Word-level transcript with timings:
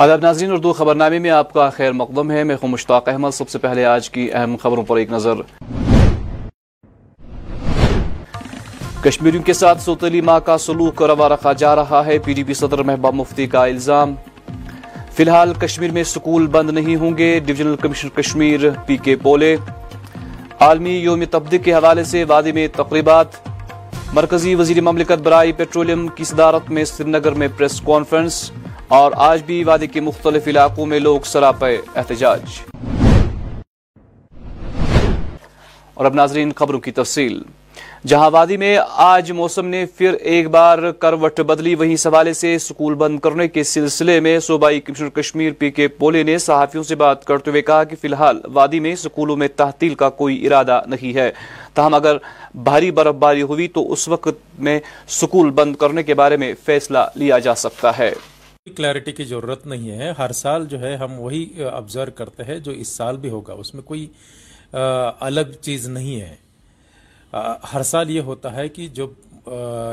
آداب 0.00 0.20
ناظرین، 0.22 0.52
اردو 0.52 0.72
خبر 0.72 0.94
نامے 0.94 1.18
میں 1.18 1.30
آپ 1.30 1.52
کا 1.52 1.70
خیر 1.70 1.92
مقدم 1.92 2.30
ہے۔ 2.30 2.44
میں 2.44 2.56
خوں 2.56 2.68
مشتاق 2.68 3.08
احمد۔ 3.08 3.30
سب 3.32 3.48
سے 3.48 3.58
پہلے 3.58 3.84
آج 3.84 4.10
کی 4.10 4.32
اہم 4.32 4.56
خبروں 4.62 4.82
پر 4.82 4.96
ایک 4.96 5.12
نظر۔ 5.12 5.32
کشمیریوں 9.04 9.42
کے 9.42 9.52
ساتھ 9.52 9.82
سوتلی 9.82 10.20
ماں 10.20 10.40
کا 10.40 10.58
سلوک 10.58 11.02
روا 11.02 11.28
رکھا 11.28 11.52
جا 11.52 11.76
رہا 11.76 12.02
ہے۔ 12.06 12.18
پی 12.18 12.32
ڈی 12.32 12.44
پی 12.44 12.54
صدر 12.54 12.78
محبوب 12.78 13.14
مفتی 13.14 13.46
کا 13.46 13.64
الزام۔ 13.64 14.14
فی 15.12 15.22
الحال 15.22 15.52
کشمیر 15.54 15.90
میں 15.90 16.04
سکول 16.04 16.46
بند 16.46 16.70
نہیں 16.70 16.96
ہوں 16.96 17.18
گے۔ 17.18 17.40
ڈویژنل 17.40 17.76
کمشنر 17.76 18.16
کشمیر 18.16 18.60
پی 18.86 18.96
کے 18.96 19.16
پولے۔ 19.16 19.56
عالمی 20.60 20.96
یوم 20.96 21.24
تبدیل 21.30 21.62
کے 21.62 21.74
حوالے 21.74 22.04
سے 22.04 22.24
وادی 22.24 22.52
میں 22.52 22.68
تقریبات۔ 22.76 23.26
مرکزی 24.12 24.54
وزیر 24.54 24.80
مملکت 24.80 25.22
برائے 25.22 25.52
پیٹرولیم 25.52 26.08
کی 26.08 26.24
صدارت 26.24 26.70
میں 26.70 26.84
سری 26.84 27.10
نگر 27.10 27.32
میں 27.32 27.48
پریس 27.56 27.80
کانفرنس۔ 27.80 28.50
اور 28.90 29.12
آج 29.16 29.42
بھی 29.42 29.64
وادی 29.64 29.86
کے 29.86 30.00
مختلف 30.00 30.48
علاقوں 30.48 30.86
میں 30.86 30.98
لوگ 30.98 31.20
سراپے 31.24 31.78
احتجاج۔ 31.96 32.40
اور 35.94 36.04
اب 36.04 36.14
ناظرین 36.14 36.52
خبروں 36.52 36.80
کی 36.80 36.90
تفصیل۔ 36.90 37.42
جہاں 38.06 38.30
وادی 38.30 38.56
میں 38.56 38.78
آج 38.90 39.32
موسم 39.32 39.66
نے 39.66 39.86
پھر 39.96 40.12
ایک 40.12 40.48
بار 40.48 40.90
کروٹ 40.90 41.40
بدلی، 41.40 41.74
وہیں 41.74 41.94
اس 41.94 42.06
حوالے 42.06 42.32
سے 42.32 42.58
سکول 42.58 42.94
بند 42.94 43.18
کرنے 43.18 43.48
کے 43.48 43.62
سلسلے 43.62 44.20
میں 44.20 44.40
صوبائی 44.40 44.80
کمشنر 44.80 45.08
کشمیر 45.08 45.52
پی 45.58 45.70
کے 45.70 45.88
پولے 45.88 46.22
نے 46.22 46.38
صحافیوں 46.38 46.84
سے 46.84 46.94
بات 46.94 47.24
کرتے 47.24 47.50
ہوئے 47.50 47.62
کہا 47.62 47.84
کہ 47.84 47.96
فی 48.00 48.08
الحال 48.08 48.40
وادی 48.52 48.80
میں 48.80 48.96
سکولوں 48.96 49.36
میں 49.36 49.48
تحتیل 49.56 49.94
کا 49.94 50.10
کوئی 50.10 50.46
ارادہ 50.46 50.82
نہیں 50.86 51.14
ہے۔ 51.14 51.30
تاہم 51.74 51.94
اگر 51.94 52.16
بھاری 52.54 52.90
برف 52.90 53.14
باری 53.14 53.42
ہوئی 53.42 53.68
تو 53.68 53.92
اس 53.92 54.08
وقت 54.08 54.60
میں 54.60 54.80
سکول 55.08 55.50
بند 55.50 55.76
کرنے 55.76 56.02
کے 56.02 56.14
بارے 56.14 56.36
میں 56.36 56.54
فیصلہ 56.64 56.98
لیا 57.14 57.38
جا 57.38 57.54
سکتا 57.54 57.98
ہے۔ 57.98 58.12
کلیئرٹی 58.66 59.12
کی 59.12 59.24
ضرورت 59.24 59.66
نہیں 59.66 59.90
ہے۔ 59.90 60.10
ہر 60.18 60.32
سال 60.32 60.66
جو 60.68 60.80
ہے 60.80 60.94
ہم 60.96 61.18
وہی 61.20 61.64
آبزرو 61.72 62.10
کرتے 62.14 62.44
ہیں 62.44 62.58
جو 62.58 62.72
اس 62.72 62.88
سال 62.88 63.16
بھی 63.16 63.30
ہوگا۔ 63.30 63.52
اس 63.52 63.72
میں 63.74 63.82
کوئی 63.82 64.06
الگ 65.20 65.52
چیز 65.60 65.88
نہیں 65.88 66.20
ہے۔ 66.20 66.34
ہر 67.72 67.82
سال 67.82 68.10
یہ 68.10 68.20
ہوتا 68.20 68.54
ہے 68.56 68.68
کہ 68.68 68.86
جو 68.88 69.06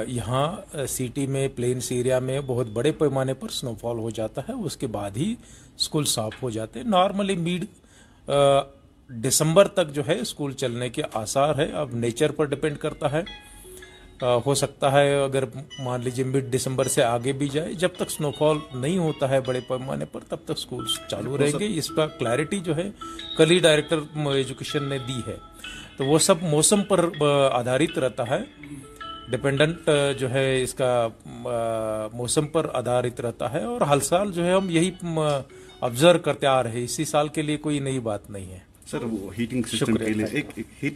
یہاں 0.08 0.45
سٹی 0.90 1.26
میں 1.28 1.48
پلینس 1.56 1.92
ایریا 1.92 2.20
میں 2.20 2.40
بہت 2.45 2.68
بڑے 2.73 2.92
پیمانے 2.92 3.34
پر 3.34 3.50
سنو 3.50 3.73
فال 3.82 3.98
ہو 4.00 4.10
جاتا 4.10 4.42
ہے، 4.50 4.54
اس 4.66 4.78
کے 4.78 4.88
بعد 4.88 5.18
ہی 5.18 5.34
اسکول 5.78 6.06
صاف 6.06 6.42
ہو 6.44 6.50
جاتے 6.50 6.80
ہیں۔ 6.80 6.88
نارملی 6.88 7.36
میڈ 7.36 7.66
دسمبر 9.10 9.68
تک 9.68 9.94
جو 9.94 10.02
ہے 10.08 10.20
اسکول 10.20 10.54
چلنے 10.54 10.90
کے 10.90 11.02
آثار 11.14 11.56
ہے 11.56 11.72
اب 11.72 11.95
نیچر 11.95 12.32
پر 12.32 12.45
ڈپینڈ 12.45 12.78
کرتا 12.78 13.12
ہے۔ 13.12 13.22
ہو 14.22 14.54
سکتا 14.56 14.92
ہے 14.92 15.23
اگر 15.23 15.44
مان 15.80 16.02
لیجیے 16.04 16.26
مڈ 16.26 16.56
دسمبر 16.56 16.88
سے 16.88 17.04
آگے 17.04 17.32
بھی 17.32 17.50
جائے 17.50 17.73
جب 17.73 17.90
تک 17.96 18.12
سنو 18.12 18.32
فال 18.32 18.58
نہیں 18.73 18.98
ہوتا 18.98 19.30
ہے 19.30 19.42
بڑے 19.42 19.60
پیمانے 19.60 20.06
پر 20.06 20.20
تب 20.28 20.38
تک 20.46 20.52
اسکول 20.52 20.86
چالو 21.08 21.38
رہیں 21.38 21.60
گے۔ 21.60 21.68
اس 21.70 21.90
کا 21.90 22.08
کلیئرٹی 22.08 22.60
جو 22.60 22.76
ہے 22.76 22.90
کل 23.38 23.52
ہی 23.52 23.60
ڈائریکٹر 23.60 23.98
ایجوکیشن 24.16 24.84
نے 24.84 24.98
دی 24.98 25.20
ہے۔ 25.28 25.36
تو 25.98 26.06
وہ 26.06 26.20
سب 26.20 26.36
موسم 26.42 26.82
پر 26.84 27.06
آدھارت 27.52 27.98
رہتا 27.98 28.23
ہے۔ 28.30 28.40
ڈپینڈنٹ 29.30 29.90
جو 30.20 30.30
ہے 30.30 30.62
اس 30.62 30.73
کا 30.73 31.08
موسم 32.14 32.48
پر 32.48 32.68
آدھارت 32.73 33.22
رہتا 33.22 33.54
ہے۔ 33.54 33.64
اور 33.64 33.82
ہر 33.82 34.00
سال 34.00 34.32
جو 34.32 34.45
ہے 34.45 34.52
ہم 34.52 34.70
یہی 34.70 34.92
آبزرو 35.82 36.20
کرتے 36.20 36.48
آ 36.48 36.64
رہے 36.64 36.84
اسی 36.84 37.06
سال 37.06 37.28
کے 37.28 37.42
لیے 37.42 37.58
کوئی 37.58 37.80
نئی 37.80 38.00
بات 38.00 38.30
نہیں 38.30 38.52
ہے۔ 38.52 38.60
سر 38.92 39.04
وہ 39.04 39.30
ہیٹنگ 39.40 39.62
سسٹم 39.64 39.95
کے 39.95 40.14
لیے 40.14 40.90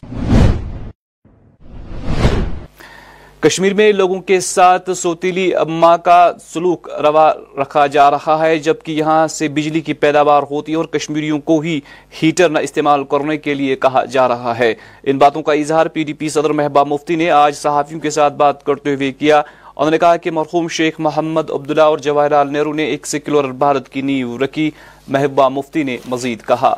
کشمیر 3.44 3.74
میں 3.74 3.92
لوگوں 3.92 4.20
کے 4.22 4.40
ساتھ 4.40 4.90
سوتیلی 4.98 5.52
ماں 5.68 5.98
کا 5.98 6.32
سلوک 6.54 6.90
روا 7.04 7.32
رکھا 7.60 7.86
جا 7.88 8.10
رہا 8.12 8.38
ہے، 8.42 8.58
جبکہ 8.60 8.92
یہاں 8.92 9.28
سے 9.28 9.48
بجلی 9.48 9.80
کی 9.82 9.94
پیداوار 9.94 10.44
ہوتی 10.52 10.72
ہے 10.72 10.78
اور 10.78 10.86
کشمیریوں 10.86 11.40
کو 11.40 11.60
ہی 11.60 11.80
ہیٹر 12.24 12.50
نہ 12.50 12.60
استعمال 12.60 13.04
کرنے 13.04 13.38
کے 13.38 13.54
لیے 13.54 13.76
کہا 13.76 14.04
جا 14.06 14.28
رہا 14.28 14.58
ہے۔ 14.60 14.74
ان 15.04 15.18
باتوں 15.18 15.42
کا 15.42 15.54
اظہار 15.54 15.86
پی 15.86 16.04
ڈی 16.04 16.14
پی 16.14 16.30
صدر 16.30 16.50
محبوب 16.50 16.88
مفتی 16.88 17.16
نے 17.16 17.30
آج 17.32 17.56
صحافیوں 17.56 18.00
کے 18.00 18.10
ساتھ 18.10 18.34
بات 18.34 18.64
کرتے 18.64 18.94
ہوئے 18.96 19.12
کیا۔ 19.12 19.42
انہوں 19.76 19.92
نے 19.92 19.98
کہا 19.98 20.16
کہ 20.18 20.32
مرحوم 20.32 20.68
شیخ 20.68 21.00
محمد 21.00 21.52
عبداللہ 21.52 21.82
اور 21.82 21.98
جواہر 21.98 22.30
لال 22.30 22.54
نہرو 22.54 22.74
نے 22.74 22.86
ایک 22.86 23.08
سیکولر 23.08 23.52
بھارت 23.64 23.90
کی 23.90 24.02
نیو 24.02 24.38
رکھی 24.44 24.72
محبوبہ 25.08 25.50
مفتی 25.50 25.84
نے 25.84 25.98
مزید 26.08 26.48
کہا۔ 26.48 26.74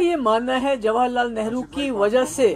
یہ 0.00 0.16
ماننا 0.16 0.62
ہے 0.62 0.76
جواہر 0.76 1.08
لال 1.08 1.32
نہرو 1.32 1.62
کی 1.74 1.90
وجہ 1.90 2.24
سے 2.36 2.54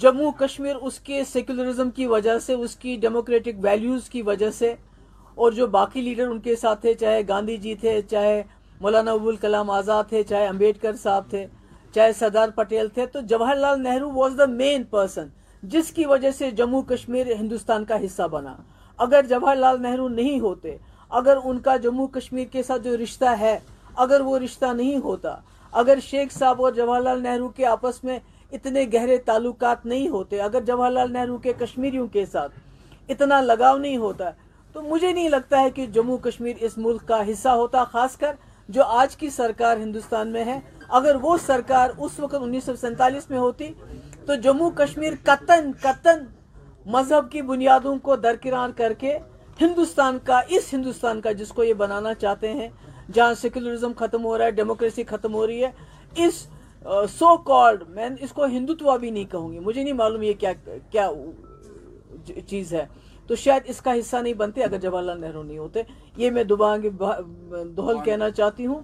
جموں 0.00 0.30
کشمیر 0.38 0.76
اس 0.76 0.98
کے 0.98 1.22
سیکولرزم 1.24 1.90
کی 1.90 2.06
وجہ 2.06 2.38
سے، 2.38 2.52
اس 2.54 2.74
کی 2.76 2.96
ڈیموکریٹک 3.00 3.56
ویلیوز 3.62 4.08
کی 4.10 4.22
وجہ 4.22 4.50
سے، 4.50 4.74
اور 5.36 5.52
جو 5.52 5.66
باقی 5.66 6.00
لیڈر 6.00 6.26
ان 6.26 6.38
کے 6.40 6.54
ساتھ 6.56 6.80
تھے، 6.80 6.94
چاہے 6.94 7.22
گاندھی 7.28 7.56
جی 7.56 7.74
تھے، 7.80 8.00
چاہے 8.10 8.42
مولانا 8.80 9.12
ابو 9.12 9.28
الکلام 9.28 9.70
آزاد 9.70 10.04
تھے، 10.08 10.22
چاہے 10.22 10.46
امبیڈکر 10.46 10.96
صاحب 10.96 11.24
تھے، 11.30 11.46
چاہے 11.94 12.12
سردار 12.12 12.48
پٹیل 12.54 12.88
تھے، 12.94 13.06
تو 13.06 13.20
Jawahar 13.20 13.56
Lal 13.56 13.82
Nehru 13.82 14.10
was 14.12 14.38
the 14.38 14.46
main 14.52 14.84
person 14.90 15.28
جس 15.62 15.90
کی 15.92 16.04
وجہ 16.06 16.30
سے 16.30 16.50
جموں 16.50 16.82
کشمیر 16.88 17.32
ہندوستان 17.40 17.84
کا 17.84 18.04
حصہ 18.04 18.28
بنا۔ 18.30 18.54
اگر 18.98 19.26
جواہر 19.28 19.56
لال 19.56 19.82
نہرو 19.82 20.08
نہیں 20.10 20.40
ہوتے، 20.40 20.76
اگر 21.10 21.36
ان 21.44 21.58
کا 21.58 21.76
جموں 21.76 22.06
کشمیر 22.08 22.46
کے 22.52 22.62
ساتھ 22.62 22.82
جو 22.82 22.96
رشتہ 22.96 23.38
ہے، 23.40 23.58
اگر 23.96 24.20
وہ 24.20 24.38
رشتہ 24.38 24.72
نہیں 24.74 24.98
ہوتا، 25.04 25.36
اگر 25.72 25.98
شیخ 26.02 26.32
صاحب 26.32 26.62
اور 26.62 26.72
جواہر 26.72 27.02
لال 27.02 27.22
نہرو 27.22 27.48
کے 27.48 27.66
آپس 27.66 28.04
میں 28.04 28.18
اتنے 28.52 28.84
گہرے 28.92 29.16
تعلقات 29.24 29.84
نہیں 29.86 30.08
ہوتے، 30.08 30.40
اگر 30.40 30.60
جواہر 30.66 30.90
لال 30.90 31.12
نہرو 31.12 31.36
کے 31.38 31.52
کشمیریوں 31.58 32.06
کے 32.06 32.24
ساتھ 32.26 32.52
اتنا 33.08 33.40
لگاؤ 33.40 33.76
نہیں 33.78 33.96
ہوتا، 33.96 34.30
تو 34.74 34.82
مجھے 34.82 35.12
نہیں 35.12 35.28
لگتا 35.28 35.60
ہے 35.60 35.70
کہ 35.70 35.86
جموں 35.86 36.18
کشمیر 36.18 36.56
اس 36.60 36.76
ملک 36.78 37.06
کا 37.08 37.20
حصہ 37.30 37.48
ہوتا، 37.60 37.84
خاص 37.84 38.16
کر 38.16 38.34
جو 38.68 38.82
آج 38.84 39.16
کی 39.16 39.30
سرکار 39.30 39.76
ہندوستان 39.76 40.28
میں 40.28 40.44
ہے۔ 40.44 40.58
اگر 40.88 41.16
وہ 41.22 41.36
سرکار 41.46 41.90
اس 41.98 42.18
وقت 42.20 42.34
انیس 42.34 42.64
سو 42.64 42.74
سینتالیس 42.76 43.30
میں 43.30 43.38
ہوتی، 43.38 43.72
تو 44.26 44.34
جموں 44.34 44.70
کشمیر 44.74 45.12
قطن 45.24 45.70
قطن 45.80 46.24
مذہب 46.86 47.30
کی 47.32 47.42
بنیادوں 47.42 47.98
کو 48.02 48.16
درکرار 48.16 48.68
کر 48.76 48.92
کے 48.98 49.18
ہندوستان 49.60 50.18
کا، 50.24 50.40
اس 50.48 50.72
ہندوستان 50.72 51.20
کا 51.20 51.32
جس 51.32 51.48
کو 51.48 51.64
یہ 51.64 51.74
بنانا 51.74 52.14
چاہتے 52.14 52.52
ہیں، 52.52 52.68
جہاں 53.12 53.34
سیکولرزم 53.34 53.92
ختم 53.98 54.24
ہو 54.24 54.36
رہا 54.38 54.44
ہے، 54.44 54.50
ڈیموکریسی 54.50 55.04
ختم 55.04 55.34
ہو 55.34 55.46
رہی 55.46 55.64
ہے، 55.64 55.70
اس 56.16 56.46
سو 57.18 57.36
کالڈ 57.36 57.82
میں 57.88 58.08
اس 58.20 58.32
کو 58.32 58.44
ہندوتوا 58.44 58.96
بھی 58.96 59.10
نہیں 59.10 59.24
کہوں 59.24 59.52
گی۔ 59.52 59.58
مجھے 59.58 59.82
نہیں 59.82 59.92
معلوم 59.92 60.22
یہ 60.22 60.32
کیا 60.38 60.52
کیا 60.90 61.10
چیز 62.46 62.72
ہے۔ 62.74 62.86
تو 63.26 63.36
شاید 63.36 63.62
اس 63.66 63.80
کا 63.80 63.92
حصہ 63.98 64.16
نہیں 64.16 64.34
بنتے 64.34 64.62
اگر 64.64 64.78
جواہر 64.78 65.04
لال 65.04 65.20
نہرو 65.20 65.42
نہیں 65.42 65.58
ہوتے۔ 65.58 65.82
یہ 66.16 66.30
میں 66.30 66.44
دوہل 66.44 67.98
کہنا 68.04 68.30
چاہتی 68.30 68.66
ہوں 68.66 68.80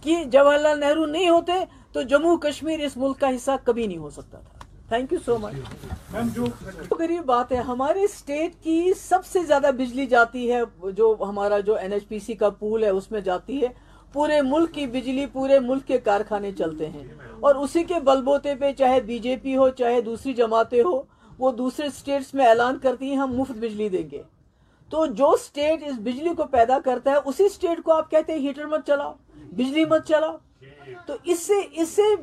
کہ 0.00 0.22
جواہر 0.24 0.58
لال 0.58 0.80
نہرو 0.80 1.06
نہیں 1.06 1.28
ہوتے 1.28 1.52
تو 1.92 2.02
جموں 2.02 2.36
کشمیر 2.36 2.80
اس 2.80 2.96
ملک 2.96 3.20
کا 3.20 3.28
حصہ 3.28 3.50
کبھی 3.64 3.86
نہیں 3.86 3.98
ہو 3.98 4.10
سکتا 4.10 4.38
تھا۔ 4.38 4.58
تھینک 4.88 5.12
یو 5.12 5.18
سو 5.26 5.36
مچ 5.38 6.38
غریب 6.98 7.24
بات 7.24 7.52
ہے 7.52 7.56
ہمارے 7.56 8.02
اسٹیٹ 8.04 8.54
کی 8.62 8.92
سب 9.00 9.26
سے 9.26 9.44
زیادہ 9.44 9.70
بجلی 9.78 10.06
جاتی 10.06 10.52
ہے 10.52 10.90
جو 10.96 11.14
ہمارا 11.20 11.58
جو 11.58 11.74
این 11.74 11.92
ایچ 11.92 12.08
پی 12.08 12.18
سی 12.18 12.34
کا 12.34 12.48
پول 12.50 12.84
ہے 12.84 12.88
اس 12.88 13.10
میں 13.10 13.20
جاتی 13.20 13.62
ہے۔ 13.62 13.68
پورے 14.12 14.42
ملک 14.42 14.74
کی 14.74 14.86
بجلی 14.86 15.26
پورے 15.26 15.58
ملک 15.58 15.86
کے 15.86 15.98
کارخانے 15.98 16.52
چلتے 16.52 16.88
ہیں۔ 16.88 17.04
اور 17.40 17.54
اسی 17.54 17.84
کے 17.84 17.94
بلبوتے 18.04 18.54
پہ 18.54 18.72
چاہے 18.72 19.00
بی 19.00 19.18
جے 19.18 19.36
پی 19.42 19.56
ہو، 19.56 19.68
چاہے 19.68 20.00
دوسری 20.00 20.32
جماعتیں 20.32 20.82
ہو، 20.82 21.02
وہ 21.38 21.52
دوسرے 21.52 21.88
سٹیٹس 21.88 22.34
میں 22.34 22.46
اعلان 22.46 22.78
کرتی 22.78 23.10
ہیں، 23.10 23.16
ہم 23.16 23.34
مفت 23.36 23.52
بجلی 23.52 23.88
دیں 23.88 24.10
گے۔ 24.10 24.22
تو 24.90 25.06
جو 25.06 25.36
سٹیٹ 25.36 25.82
اس 25.82 25.94
بجلی 25.98 26.34
کو 26.34 26.44
پیدا 26.44 26.78
کرتا 26.84 27.10
ہے، 27.10 27.16
اسی 27.24 27.48
سٹیٹ 27.48 27.82
کو 27.82 27.92
آپ 27.92 28.10
کہتے 28.10 28.32
ہیں 28.32 28.40
ہیٹر 28.40 28.66
مت 28.66 28.86
چلاؤ، 28.86 29.14
بجلی 29.36 29.84
مت 29.84 30.08
چلاؤ۔ 30.08 30.36
تو 31.06 31.14
اس 31.24 31.38
سے 31.38 31.54
اس 31.72 31.88
سے 31.88 32.16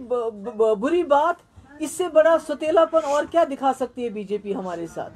بری 0.79 1.03
بات، 1.03 1.35
اس 1.79 1.91
سے 1.91 2.07
بڑا 2.07 2.37
ستیلا 2.47 2.85
پن 2.85 2.99
اور 3.03 3.23
کیا 3.31 3.43
دکھا 3.43 3.71
سکتی 3.79 4.03
ہے 4.03 4.09
بی 4.09 4.23
جے 4.23 4.37
پی 4.37 4.55
ہمارے 4.55 4.87
ساتھ، 4.87 5.13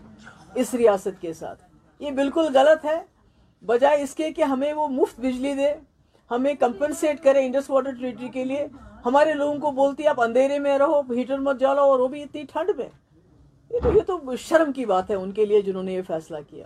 اس 0.55 0.73
ریاست 0.73 1.21
کے 1.21 1.33
ساتھ؟ 1.33 1.63
یہ 1.99 2.11
بالکل 2.11 2.45
غلط 2.53 2.85
ہے۔ 2.85 3.01
بجائے 3.65 4.01
اس 4.01 4.15
کے 4.15 4.31
کہ 4.31 4.41
ہمیں 4.41 4.73
وہ 4.73 4.87
مفت 4.87 5.19
بجلی 5.19 5.53
دے۔ 5.53 5.73
ہمیں 6.31 6.53
کمپنسیٹ 6.59 7.23
کرے 7.23 7.45
انڈس 7.45 7.69
واٹر 7.69 7.91
ٹریٹری 7.91 8.27
کے 8.27 8.43
لیے۔ 8.43 8.65
ہمارے 9.05 9.33
لوگوں 9.33 9.57
کو 9.59 9.71
بولتی 9.71 10.07
آپ 10.07 10.21
اندھیرے 10.21 10.59
میں 10.59 10.77
رہو 10.77 10.99
ہیٹر 10.99 11.37
مت 11.37 11.59
جاؤ 11.59 11.89
اور 11.89 11.99
وہ 11.99 12.07
بھی 12.07 12.21
اتنی 12.23 12.43
ٹھنڈ 12.53 12.69
میں۔ 12.77 12.87
یہ 13.71 13.79
تو 13.83 13.91
یہ 13.95 14.01
تو 14.07 14.35
شرم 14.39 14.71
کی 14.71 14.85
بات 14.85 15.09
ہے 15.09 15.15
ان 15.15 15.31
کے 15.31 15.45
لیے 15.45 15.61
جنہوں 15.61 15.83
نے 15.83 15.93
یہ 15.93 16.01
فیصلہ 16.07 16.37
کیا۔ 16.49 16.65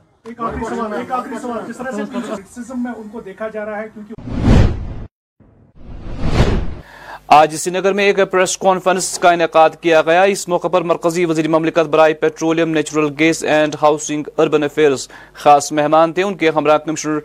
آج 7.27 7.55
سری 7.55 7.71
نگر 7.71 7.93
میں 7.93 8.05
ایک 8.05 8.19
پریس 8.31 8.57
کانفرنس 8.57 9.17
کا 9.19 9.31
انعقاد 9.31 9.69
کیا 9.81 10.01
گیا۔ 10.01 10.21
اس 10.23 10.47
موقع 10.47 10.67
پر 10.67 10.81
مرکزی 10.81 11.25
وزیر 11.25 11.47
مملکت 11.47 11.89
برائے 11.91 12.13
petroleum 12.13 12.69
natural 12.73 13.07
gas 13.19 13.43
and 13.43 13.75
housing 13.81 14.23
urban 14.37 14.63
affairs 14.63 15.07
خاص 15.43 15.71
مہمان 15.71 16.13
تھے۔ 16.13 16.23
ان 16.23 16.35
کے 16.37 16.49
ہمراہ 16.49 16.77
commissioner 16.77 17.19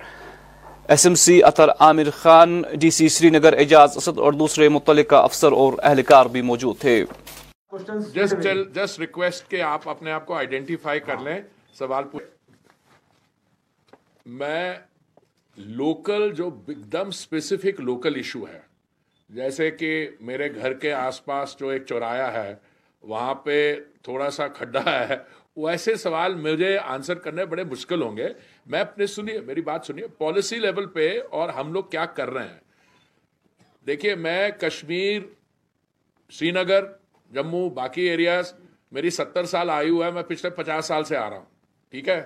S 0.93 1.07
M 1.07 1.15
C 1.15 1.43
Athar 1.43 1.69
Aamir 1.69 2.11
Khan 2.11 2.63
D 2.73 2.91
C 2.91 3.09
Srinagar 3.31 3.53
Ejaz 3.53 3.97
Asad 3.97 4.19
اور 4.19 4.33
دوسرے 4.33 4.69
متعلقہ 4.69 5.15
افسر 5.15 5.53
اور 5.53 5.73
اہلکار 5.83 6.27
بھی 6.27 6.43
موجود 6.43 6.79
تھے۔ 6.79 7.05
ریکویسٹ 8.99 9.51
کہ 9.51 9.63
آپ 9.63 9.89
اپنے 9.89 10.13
آپ 10.13 10.27
کو 10.27 10.35
آئیڈینٹیفائی 10.35 11.01
کر 11.01 11.17
لیں۔ 11.17 11.43
سوال 11.79 12.05
میں 14.27 14.75
لوکل 15.57 16.33
جو 16.35 16.51
ایک 16.69 16.93
دم 16.93 17.09
اسپیسیفک 17.09 17.81
لوکل 17.81 18.15
ایشو 18.17 18.45
ہے۔ 18.53 18.61
جیسے 19.29 19.71
کہ 19.71 20.09
میرے 20.21 20.55
گھر 20.55 20.73
کے 20.73 20.93
آس 20.93 21.25
پاس 21.25 21.57
جو 21.61 21.69
ایک 21.69 21.87
چورایا 21.87 22.33
ہے، 22.33 22.55
وہاں 23.03 23.35
پہ 23.35 23.77
تھوڑا 24.03 24.31
سا 24.31 24.49
کھڈا 24.49 25.09
ہے۔ 25.09 25.17
ویسے 25.57 25.95
سوال 25.95 26.35
مجھے 26.35 26.79
آنسر 26.79 27.15
کرنے 27.15 27.45
بڑے 27.45 27.65
مشکل 27.65 28.03
ہوں 28.03 28.17
گے۔ 28.17 28.29
میں 28.67 28.81
اپنے 28.81 29.07
سنیے، 29.07 29.41
میری 29.41 29.61
بات 29.61 29.87
سنیے 29.87 30.07
پالیسی 30.09 30.59
لیول 30.59 30.87
پہ 30.87 31.21
اور 31.31 31.49
ہم 31.49 31.73
لوگ 31.73 31.85
کیا 31.85 32.05
کر 32.07 32.31
رہے 32.31 32.49
ہیں؟ 32.49 32.61
دیکھیے، 33.87 34.15
میں 34.15 34.51
کشمیر 34.51 35.23
سری 36.31 36.51
نگر 36.51 36.85
جموں، 37.31 37.71
باقی 37.71 38.03
ایریاز 38.03 38.53
میری 38.93 39.11
ستر 39.11 39.45
سال 39.45 39.71
آئی 39.71 39.91
ہوا 39.91 40.07
ہے، 40.07 40.11
میں 40.11 40.23
پچھلے 40.23 40.51
پچاس 40.51 40.87
سال 40.87 41.05
سے 41.05 41.17
آ 41.17 41.31
رہا 41.31 41.37
ہوں، 41.37 41.45
ٹھیک 41.91 42.09
ہے؟ 42.09 42.23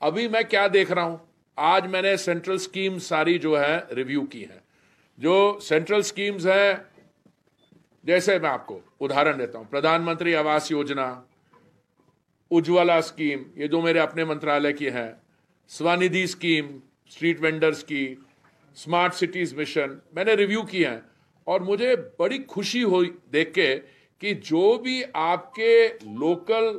ابھی 0.00 0.28
میں 0.28 0.42
کیا 0.48 0.66
دیکھ 0.72 0.92
رہا 0.92 1.02
ہوں؟ 1.02 1.16
آج 1.56 1.86
میں 1.86 2.02
نے 2.02 2.16
سینٹرل 2.16 2.58
سکیم 2.58 2.98
ساری 2.98 3.38
جو 3.38 3.60
ہے 3.60 3.80
ریویو 3.96 4.26
کی 4.26 4.48
ہے 4.48 4.58
جو 5.18 5.58
سینٹرل 5.62 6.02
سکیمز 6.02 6.46
ہیں، 6.46 6.74
جیسے 8.04 8.38
میں 8.38 8.50
آپ 8.50 8.66
کو 8.66 8.80
ادہارن 9.00 9.38
دیتا 9.38 9.58
ہوں، 9.58 9.64
پردھان 9.64 10.02
منتری 10.02 10.36
آواس 10.36 10.70
یوجنا 10.70 11.22
اجولا 12.50 12.96
اسکیم 12.96 13.42
یہ 13.56 13.66
جو 13.66 13.80
میرے 13.80 13.98
اپنے 13.98 14.24
منترالے 14.24 14.72
کی 14.72 14.90
ہیں۔ 14.90 15.12
سوانیدھی 15.70 16.22
اسکیم، 16.22 16.78
اسٹریٹ 17.08 17.40
وینڈرز 17.40 17.84
کی 17.84 18.14
اسمارٹ 18.76 19.14
سٹیز 19.14 19.54
مشن، 19.54 19.90
میں 20.12 20.24
نے 20.24 20.34
ریویو 20.34 20.62
کیا 20.62 20.92
ہیں 20.92 21.00
اور 21.46 21.60
مجھے 21.60 21.94
بڑی 22.18 22.38
خوشی 22.48 22.82
ہوئی 22.82 23.10
دیکھ 23.32 23.52
کے 23.54 23.76
کہ 24.18 24.34
جو 24.34 24.78
بھی 24.78 25.02
آپ 25.12 25.54
کے 25.54 25.88
لوکل 26.02 26.78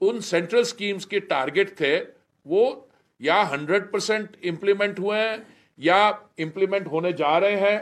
ان 0.00 0.20
سینٹرل 0.20 0.60
اسکیمس 0.60 1.06
کے 1.06 1.18
ٹارگیٹ 1.20 1.76
تھے، 1.76 2.04
وہ 2.46 2.80
یا 3.20 3.42
ہنڈریڈ 3.50 3.90
پرسینٹ 3.92 4.36
امپلیمنٹ 4.42 4.98
ہوئے 4.98 5.20
ہیں 5.20 5.36
یا 5.78 6.06
امپلیمنٹ 6.38 6.86
ہونے 6.86 7.12
جا 7.12 7.40
رہے 7.40 7.56
ہیں۔ 7.56 7.78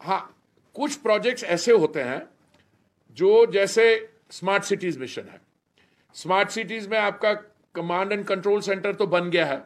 ہاں 0.00 0.20
کچھ 0.72 0.98
پروجیکٹس 0.98 1.44
ایسے 1.44 1.72
ہوتے 1.72 2.04
ہیں 2.04 2.20
جو 3.16 3.46
جیسے 3.52 3.92
اسمارٹ 3.94 4.64
سٹیز 4.64 4.98
مشن 4.98 5.28
ہے۔ 5.32 5.36
اسمارٹ 6.14 6.50
سٹیز 6.50 6.88
میں 6.88 6.98
آپ 6.98 7.20
کا 7.20 7.32
کمانڈ 7.78 8.12
اینڈ 8.12 8.26
کنٹرول 8.26 8.60
سینٹر 8.60 8.92
تو 8.92 9.06
بن 9.06 9.32
گیا 9.32 9.48
ہے۔ 9.48 9.58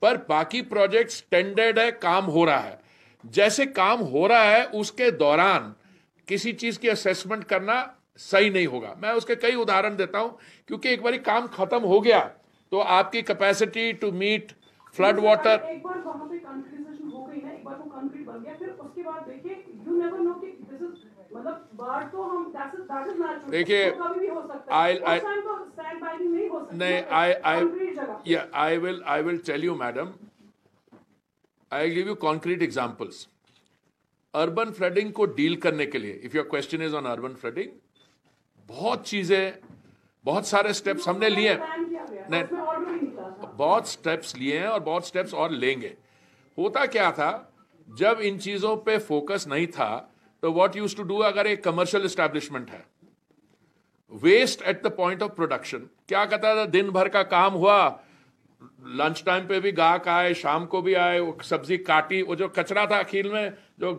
پر 0.00 0.16
باقی 0.28 0.62
پروجیکٹس 0.62 1.22
ٹینڈرڈ 1.24 1.78
ہے، 1.78 1.90
کام 2.00 2.28
ہو 2.28 2.46
رہا 2.46 2.64
ہے۔ 2.64 2.76
جیسے 3.24 3.66
کام 3.66 4.00
ہو 4.00 4.28
رہا 4.28 4.50
ہے، 4.50 4.62
اس 4.72 4.92
کے 4.92 5.10
دوران 5.10 5.72
کسی 6.26 6.52
چیز 6.52 6.78
کی 6.78 6.90
اسیسمنٹ 6.90 7.44
کرنا 7.44 7.84
صحیح 8.18 8.50
نہیں 8.50 8.66
ہوگا۔ 8.66 8.94
میں 9.00 9.10
اس 9.10 9.26
کے 9.26 9.34
کئی 9.34 9.60
ادھارن 9.60 9.98
دیتا 9.98 10.20
ہوں، 10.20 10.28
کیونکہ 10.66 10.88
ایک 10.88 11.02
باری 11.02 11.18
کام 11.18 11.46
ختم 11.52 11.84
ہو 11.84 12.04
گیا، 12.04 12.28
تو 12.72 12.82
آپ 12.82 13.12
کی 13.12 13.22
capacity 13.22 13.92
to 13.92 14.12
meet 14.12 14.52
flood 14.94 15.18
water 15.18 15.56
دیکھیے 23.50 23.90
I 28.52 28.78
will 28.78 29.02
I 29.04 29.22
will 29.22 29.36
tell 29.36 29.64
you 29.64 29.74
madam 29.74 30.10
I 31.70 31.94
give 31.94 32.06
you 32.06 32.14
concrete 32.14 32.60
examples 32.60 33.26
urban 34.34 34.72
flooding 34.72 35.10
کو 35.12 35.24
ڈیل 35.26 35.56
کرنے 35.56 35.86
کے 35.86 35.98
لیے 35.98 36.12
if 36.12 36.34
your 36.34 36.44
question 36.44 36.82
is 36.82 36.94
on 36.94 37.06
urban 37.06 37.34
flooding 37.40 37.70
بہت 38.68 39.06
چیزیں 39.06 39.50
بہت 40.24 40.46
سارے 40.46 40.68
اسٹیپس 40.68 41.08
ہم 41.08 41.18
نے 41.18 41.28
لیے 41.30 41.56
بہت 43.56 43.82
اسٹیپس 43.82 44.36
لیے 44.36 44.58
ہیں 44.58 44.66
اور 44.66 44.80
بہت 44.80 45.02
اسٹیپس 45.02 45.34
اور 45.34 45.50
لیں 45.50 45.82
گے۔ 45.82 45.94
ہوتا 46.58 46.86
کیا 46.86 47.10
تھا؟ 47.10 47.42
جب 47.88 48.14
ان 48.20 48.40
چیزوں 48.40 48.76
پہ 48.76 48.98
فوکس 48.98 49.46
نہیں 49.46 49.66
تھا 49.66 50.06
تو 50.44 50.52
واٹ 50.52 50.74
یوز 50.76 50.94
ٹو 50.94 51.02
ڈو 51.02 51.22
اگر 51.24 51.44
ایک 51.44 51.62
کمرشل 51.64 52.04
اسٹیبلشمنٹ 52.04 52.70
ہے 52.70 52.80
waste 54.12 54.62
at 54.62 54.82
the 54.84 54.88
point 54.96 55.22
of 55.22 55.30
production 55.36 55.84
کیا 56.06 56.24
کہتا 56.24 56.52
تھا، 56.54 56.64
دن 56.72 56.90
بھر 56.92 57.08
کا 57.08 57.22
کام 57.22 57.54
ہوا 57.54 57.88
لنچ 58.98 59.22
ٹائم 59.24 59.46
پہ 59.46 59.60
بھی 59.60 59.76
گاہک 59.76 60.08
آئے، 60.08 60.34
شام 60.34 60.66
کو 60.66 60.80
بھی 60.80 60.96
آئے 60.96 61.20
سبزی 61.44 61.76
کاٹی، 61.76 62.20
وہ 62.22 62.34
جو 62.34 62.48
کچرا 62.48 62.84
تھا 62.84 63.00
کھیل 63.02 63.28
میں، 63.28 63.48
جو 63.78 63.94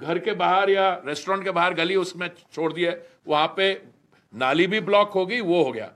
گھر 0.00 0.18
کے 0.18 0.34
باہر 0.34 0.68
یا 0.68 0.94
ریسٹورینٹ 1.06 1.44
کے 1.44 1.52
باہر 1.52 1.76
گلی 1.78 1.94
اس 1.94 2.14
میں 2.16 2.28
چھوڑ 2.52 2.72
دیا 2.72 2.92
وہاں 3.26 3.48
پہ 3.56 3.72
نالی 4.34 4.66
بھی 4.66 4.80
بلاک 4.80 5.12
ہوگی 5.14 5.40
وہ 5.40 5.64
ہو 5.64 5.74
گیا. 5.74 5.88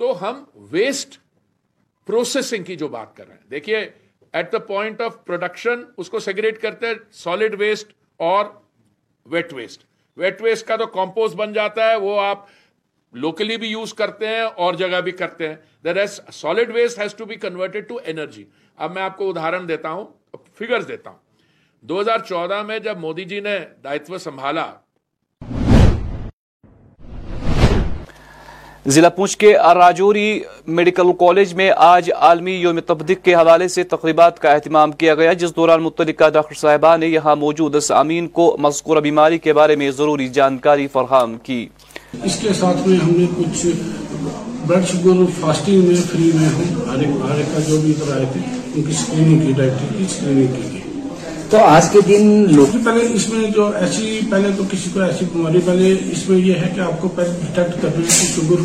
تو 0.00 0.12
ہم 0.22 0.42
ویسٹ 0.70 1.18
پروسیسنگ 2.08 2.64
کی 2.64 2.76
جو 2.76 2.88
بات 2.88 3.16
کر 3.16 3.26
رہے 3.26 3.34
ہیں، 3.34 3.50
دیکھیے 3.50 3.88
at 4.34 4.52
the 4.52 4.58
point 4.66 5.00
of 5.00 5.24
production 5.24 5.84
اس 5.96 6.10
کو 6.10 6.18
سیگریٹ 6.20 6.62
کرتے 6.62 6.86
ہیں 6.86 6.94
سالڈ 7.14 7.54
ویسٹ 7.58 7.92
اور 8.20 8.44
ویٹ 9.26 9.52
ویسٹ 9.52 9.84
ویٹ 10.16 10.42
ویسٹ 10.42 10.66
کا 10.66 10.76
تو 10.76 10.86
کمپوز 10.86 11.34
بن 11.34 11.52
جاتا 11.52 11.90
ہے، 11.90 11.96
وہ 11.96 12.20
آپ 12.20 12.46
لوکلی 13.14 13.56
بھی 13.56 13.68
یوز 13.68 13.94
کرتے 13.94 14.26
ہیں 14.26 14.40
اور 14.40 14.74
جگہ 14.74 15.00
بھی 15.00 15.12
کرتے 15.12 15.48
ہیں۔ 15.48 15.56
The 15.84 15.94
rest 15.94 16.32
solid 16.32 16.70
waste 16.74 16.98
has 16.98 17.14
to 17.14 17.24
be 17.24 17.34
converted 17.34 17.88
to 17.88 17.98
energy 18.04 18.44
اب 18.76 18.92
میں 18.92 19.02
آپ 19.02 19.16
کو 19.16 19.28
ادھارن 19.30 19.68
دیتا 19.68 19.90
ہوں 19.90 20.06
فگرز 20.58 20.88
دیتا 20.88 21.10
ہوں۔ 21.10 21.18
دو 21.84 22.00
ہزار 22.00 22.18
چودہ 22.18 22.62
میں 22.62 22.78
جب 22.78 22.98
مودی 22.98 23.24
جی 23.24 23.40
نے 23.40 23.58
دائتو 23.84 24.18
سنبھالا 24.18 24.72
ضلع 28.86 29.08
پونچھ 29.08 29.38
کے 29.38 29.52
راجوری 29.74 30.40
میڈیکل 30.66 31.12
کالج 31.18 31.54
میں 31.54 31.70
آج 31.76 32.10
عالمی 32.12 32.52
یوم 32.52 32.80
تبدیق 32.80 33.22
کے 33.22 33.34
حوالے 33.34 33.68
سے 33.68 33.82
تقریبات 33.82 34.38
کا 34.38 34.50
اہتمام 34.52 34.92
کیا 34.92 35.14
گیا 35.14 35.32
جس 35.32 35.56
دوران 35.56 35.82
متعلقہ 35.82 36.28
ڈاکٹر 36.28 36.54
صاحبہ 36.54 36.96
نے 36.96 37.06
یہاں 37.06 37.36
موجود 37.36 37.78
سامعین 37.80 38.28
کو 38.28 38.56
مذکورہ 38.60 39.00
بیماری 39.00 39.38
کے 39.38 39.52
بارے 39.52 39.76
میں 39.76 39.90
ضروری 39.90 40.28
جانکاری 40.28 40.86
فراہم 40.92 41.36
کی۔ 41.42 41.66
اس 42.22 42.38
کے 42.40 42.52
ساتھ 42.52 42.88
میں 42.88 42.98
ہم 42.98 43.10
نے 43.10 43.26
کچھ 43.38 43.66
بلڈ 44.66 44.84
شوگر 44.92 45.24
فاسٹنگ 45.40 45.84
میں 45.84 45.96
فری 46.10 46.30
میں 46.34 46.48
ہوں۔ 46.48 47.30
آرے 47.30 47.42
کا 47.54 47.60
جو 47.68 47.80
بھی 47.80 47.92
تھے 47.98 48.40
ان 48.74 48.82
کی 48.82 48.90
اسکریننگ 48.90 49.46
کی 49.46 49.52
ڈائٹی 49.52 49.86
کی 49.98 50.04
اسکریننگ 50.04 50.46
کی 50.46 50.72
گئی۔ 50.72 50.80
تو 51.50 51.58
آج 51.58 51.88
کے 51.90 52.00
دن 52.00 52.46
لوگ 52.50 52.76
پہلے 52.84 53.06
اس 53.14 53.28
میں 53.28 53.50
جو 53.50 53.70
ایسی 53.76 54.20
پہلے 54.30 54.48
تو 54.56 54.64
کسی 54.70 54.90
کو 54.92 55.00
ایسی 55.00 55.24
بیماری 55.32 55.58
پہلے 55.64 55.94
اس 56.12 56.28
میں 56.28 56.38
یہ 56.38 56.54
ہے 56.54 56.72
کہ 56.74 56.80
آپ 56.80 57.00
کو 57.00 57.08
پہلے 57.08 57.30
ڈیٹیکٹ 57.40 57.82
کرنے 57.82 58.04
کی 58.04 58.26
شوگر 58.26 58.62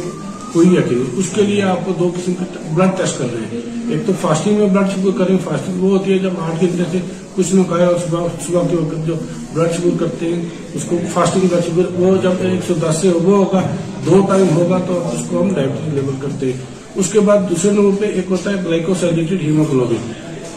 کوئی 0.53 0.77
اکیلے 0.77 1.03
اس 1.20 1.29
کے 1.36 1.41
لیے 1.41 1.62
آپ 1.63 1.86
کو 1.86 1.94
دو 2.00 2.12
قسم 2.15 2.34
کے 2.34 2.46
بلڈ 2.74 2.98
ٹیسٹ 2.98 3.18
کر 3.18 3.34
رہے 3.34 3.46
ہیں۔ 3.51 3.62
ایک 3.91 4.06
تو 4.08 4.13
فاسٹنگ 4.22 4.58
میں 4.58 4.68
بلڈ 4.68 4.94
شوگر 4.94 5.29
ہیں 5.29 5.38
فاسٹنگ 5.44 5.84
وہ 5.84 5.89
ہوتی 5.89 6.13
ہے 6.13 6.18
جب 6.20 6.39
ہارٹ 6.39 6.60
کے 6.60 6.65
اندر 6.65 6.91
سے 6.91 7.00
کچھ 7.36 7.53
نہ 7.56 7.62
کھایا 7.68 7.89
صبح 8.01 8.27
صبح 8.46 8.68
کے 8.70 8.75
وقت 8.75 9.08
جو 9.08 9.15
بلڈ 9.53 9.75
شوگر 9.75 10.00
کرتے 10.00 10.34
ہیں، 10.34 10.41
اس 10.75 10.84
کو 10.88 10.98
فاسٹنگ 11.13 11.48
بلڈ 11.48 11.65
شوگر 11.65 12.00
وہ 12.00 12.15
جب 12.24 12.41
ایک 12.41 12.68
سو 12.68 12.74
دس 12.82 13.01
سے 13.01 13.12
وہ 13.13 13.38
ہوگا، 13.38 13.62
دو 14.06 14.22
ٹائم 14.29 14.56
ہوگا 14.56 14.79
تو 14.88 15.00
اس 15.13 15.24
کو 15.29 15.41
ہم 15.41 15.53
ڈائبٹیز 15.56 15.94
لیول 15.94 16.15
کرتے 16.22 16.46
ہیں۔ 16.46 16.77
اس 16.96 17.12
کے 17.12 17.20
بعد 17.20 17.50
دوسرے 17.50 17.72
نمبر 17.72 18.01
پہ 18.01 18.06
ایک 18.06 18.32
ہوتا 18.32 18.51
ہے 18.51 18.63
گلائکوسائلیٹڈ 18.65 19.41
ہیموگلوبن 19.41 20.12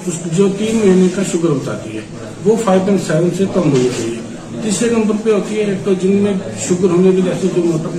اس 0.07 0.15
جو 0.37 0.49
تین 0.59 0.77
مہینے 0.77 1.09
کا 1.15 1.23
شوگر 1.33 1.51
بتاتی 1.51 1.97
ہے، 1.97 2.01
وہ 2.45 2.57
فائیو 2.65 2.83
پوائنٹ 2.85 3.07
سیون 3.07 3.29
سے 3.37 3.45
کم 3.55 3.73
ہونی 3.73 3.89
چاہیے 3.97 4.61
تیسرے 4.63 4.89
نمبر 4.91 5.17
پہ 5.25 5.33
ہوتی 5.33 5.57
ہے 5.57 5.65
ایک 5.65 5.85
تو 5.85 5.93
جن 6.03 6.17
میں 6.23 6.33
شوگر 6.67 6.91
ہونے 6.91 7.11
کی 7.17 7.23
جیسے 7.25 7.49
جو 7.57 7.63
موٹر 7.65 7.97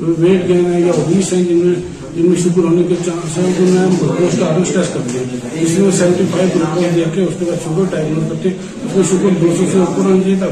ویٹ 0.00 0.48
گین 0.48 0.64
ہے 0.72 0.80
یا 0.80 0.92
اوبیس 0.92 1.32
ہیں 1.32 1.44
جن 1.44 1.56
میں 1.56 1.74
جن 2.16 2.26
میں 2.26 2.40
شوگر 2.42 2.64
ہونے 2.64 2.82
کے 2.88 2.94
چانس 3.04 3.38
ہیں 3.38 3.52
جن 3.58 3.64
میں 3.64 4.26
اس 4.26 4.38
کا 4.38 4.56
ٹیسٹ 4.56 4.94
کر 4.94 5.00
دیا 5.12 5.22
اس 5.60 5.78
میں 5.78 5.90
سیونٹی 5.90 6.24
فائیو 6.30 6.48
گلوکوز 6.54 6.96
دے 6.96 7.04
کے 7.14 7.22
اس 7.22 7.34
کے 7.38 7.44
بعد 7.44 7.64
شوگر 7.64 7.84
ڈائگنوز 7.90 8.24
کرتے 8.28 8.48
اس 8.84 8.96
میں 8.96 9.04
شوگر 9.10 9.30
دو 9.40 9.54
سو 9.58 9.64
سے 9.72 9.78
اوپر 9.78 10.02
ہونی 10.02 10.20
چاہیے 10.20 10.36
تھا۔ 10.36 10.46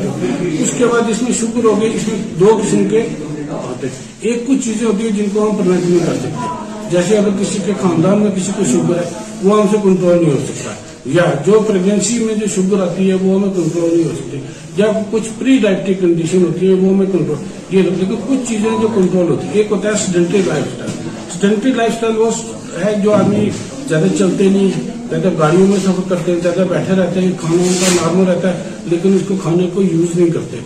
اس 0.58 0.70
کے 0.78 0.86
بعد 0.86 1.10
اس 1.10 1.22
میں 1.22 1.32
شوگر 1.40 1.64
ہوگی 1.64 1.86
اس 1.86 2.08
میں 2.08 2.22
دو 2.40 2.58
قسم 2.62 2.88
کے 2.90 3.06
آتے 3.50 3.86
ایک 4.20 4.46
کچھ 4.46 4.64
چیزیں 4.64 4.86
ہوتی 4.86 5.04
ہیں 5.04 5.16
جن 5.16 5.24
کو 5.32 5.50
ہم 5.50 5.56
پرنٹ 5.56 5.90
نہیں 5.90 6.06
کر 6.06 6.14
سکتے۔ 6.14 6.90
جیسے 6.90 7.18
اگر 7.18 7.28
کسی 7.40 7.58
کے 7.66 7.72
خاندان 7.80 8.22
میں 8.22 8.30
کسی 8.30 8.52
کو 8.56 8.64
شوگر 8.72 8.96
ہے، 8.96 9.08
وہ 9.42 9.60
ہم 9.60 9.66
سے 9.70 9.76
کنٹرول 9.82 10.22
نہیں 10.22 10.32
ہو 10.32 10.38
سکتا۔ 10.48 10.70
یا 11.04 11.22
جو 11.46 11.60
پریگنسی 11.68 12.18
میں 12.18 12.34
جو 12.34 12.46
شوگر 12.54 12.82
آتی 12.82 13.08
ہے 13.08 13.14
وہ 13.14 13.34
ہمیں 13.34 13.54
کنٹرول 13.54 13.94
نہیں 13.94 14.04
ہو 14.04 14.12
سکتی۔ 14.16 14.38
یا 14.76 14.86
کچھ 15.10 15.28
پری 15.38 15.58
ڈائبٹک 15.58 16.00
کنڈیشن 16.00 16.44
ہوتی 16.44 16.68
ہے 16.68 16.72
وہ 16.72 16.92
ہمیں 16.94 17.06
کنٹرول 17.06 17.76
یہ 17.76 17.82
لیکن 17.82 18.14
کچھ 18.26 18.48
چیزیں 18.48 18.70
جو 18.82 18.88
کنٹرول 18.94 19.30
ہوتی 19.30 19.46
ہیں۔ 19.46 19.54
ایک 19.54 19.66
ہوتا 19.70 19.88
ہے 19.88 19.94
sedentary 20.06 20.42
life 20.46 20.64
style 20.66 20.90
sedentary 21.40 21.72
life 21.72 21.92
style 21.94 22.16
وہ 22.16 22.30
ہے 22.84 22.94
جو 23.04 23.12
آدمی 23.12 23.50
زیادہ 23.88 24.04
چلتے 24.18 24.44
نہیں 24.44 24.64
ہیں، 24.64 24.90
زیادہ 25.10 25.30
گاڑیوں 25.38 25.66
میں 25.66 25.78
سفر 25.84 26.08
کرتے 26.08 26.32
ہیں، 26.32 26.40
زیادہ 26.42 26.64
بیٹھے 26.68 26.94
رہتے 26.94 27.20
ہیں، 27.20 27.32
کھانا 27.40 27.62
ان 27.62 27.74
کا 27.80 27.94
نارمل 27.94 28.30
رہتا 28.30 28.54
ہے، 28.54 28.62
لیکن 28.86 29.14
اس 29.14 29.22
کو 29.28 29.34
کھانے 29.42 29.68
کو 29.74 29.82
یوز 29.82 30.18
نہیں 30.18 30.30
کرتے۔ 30.30 30.56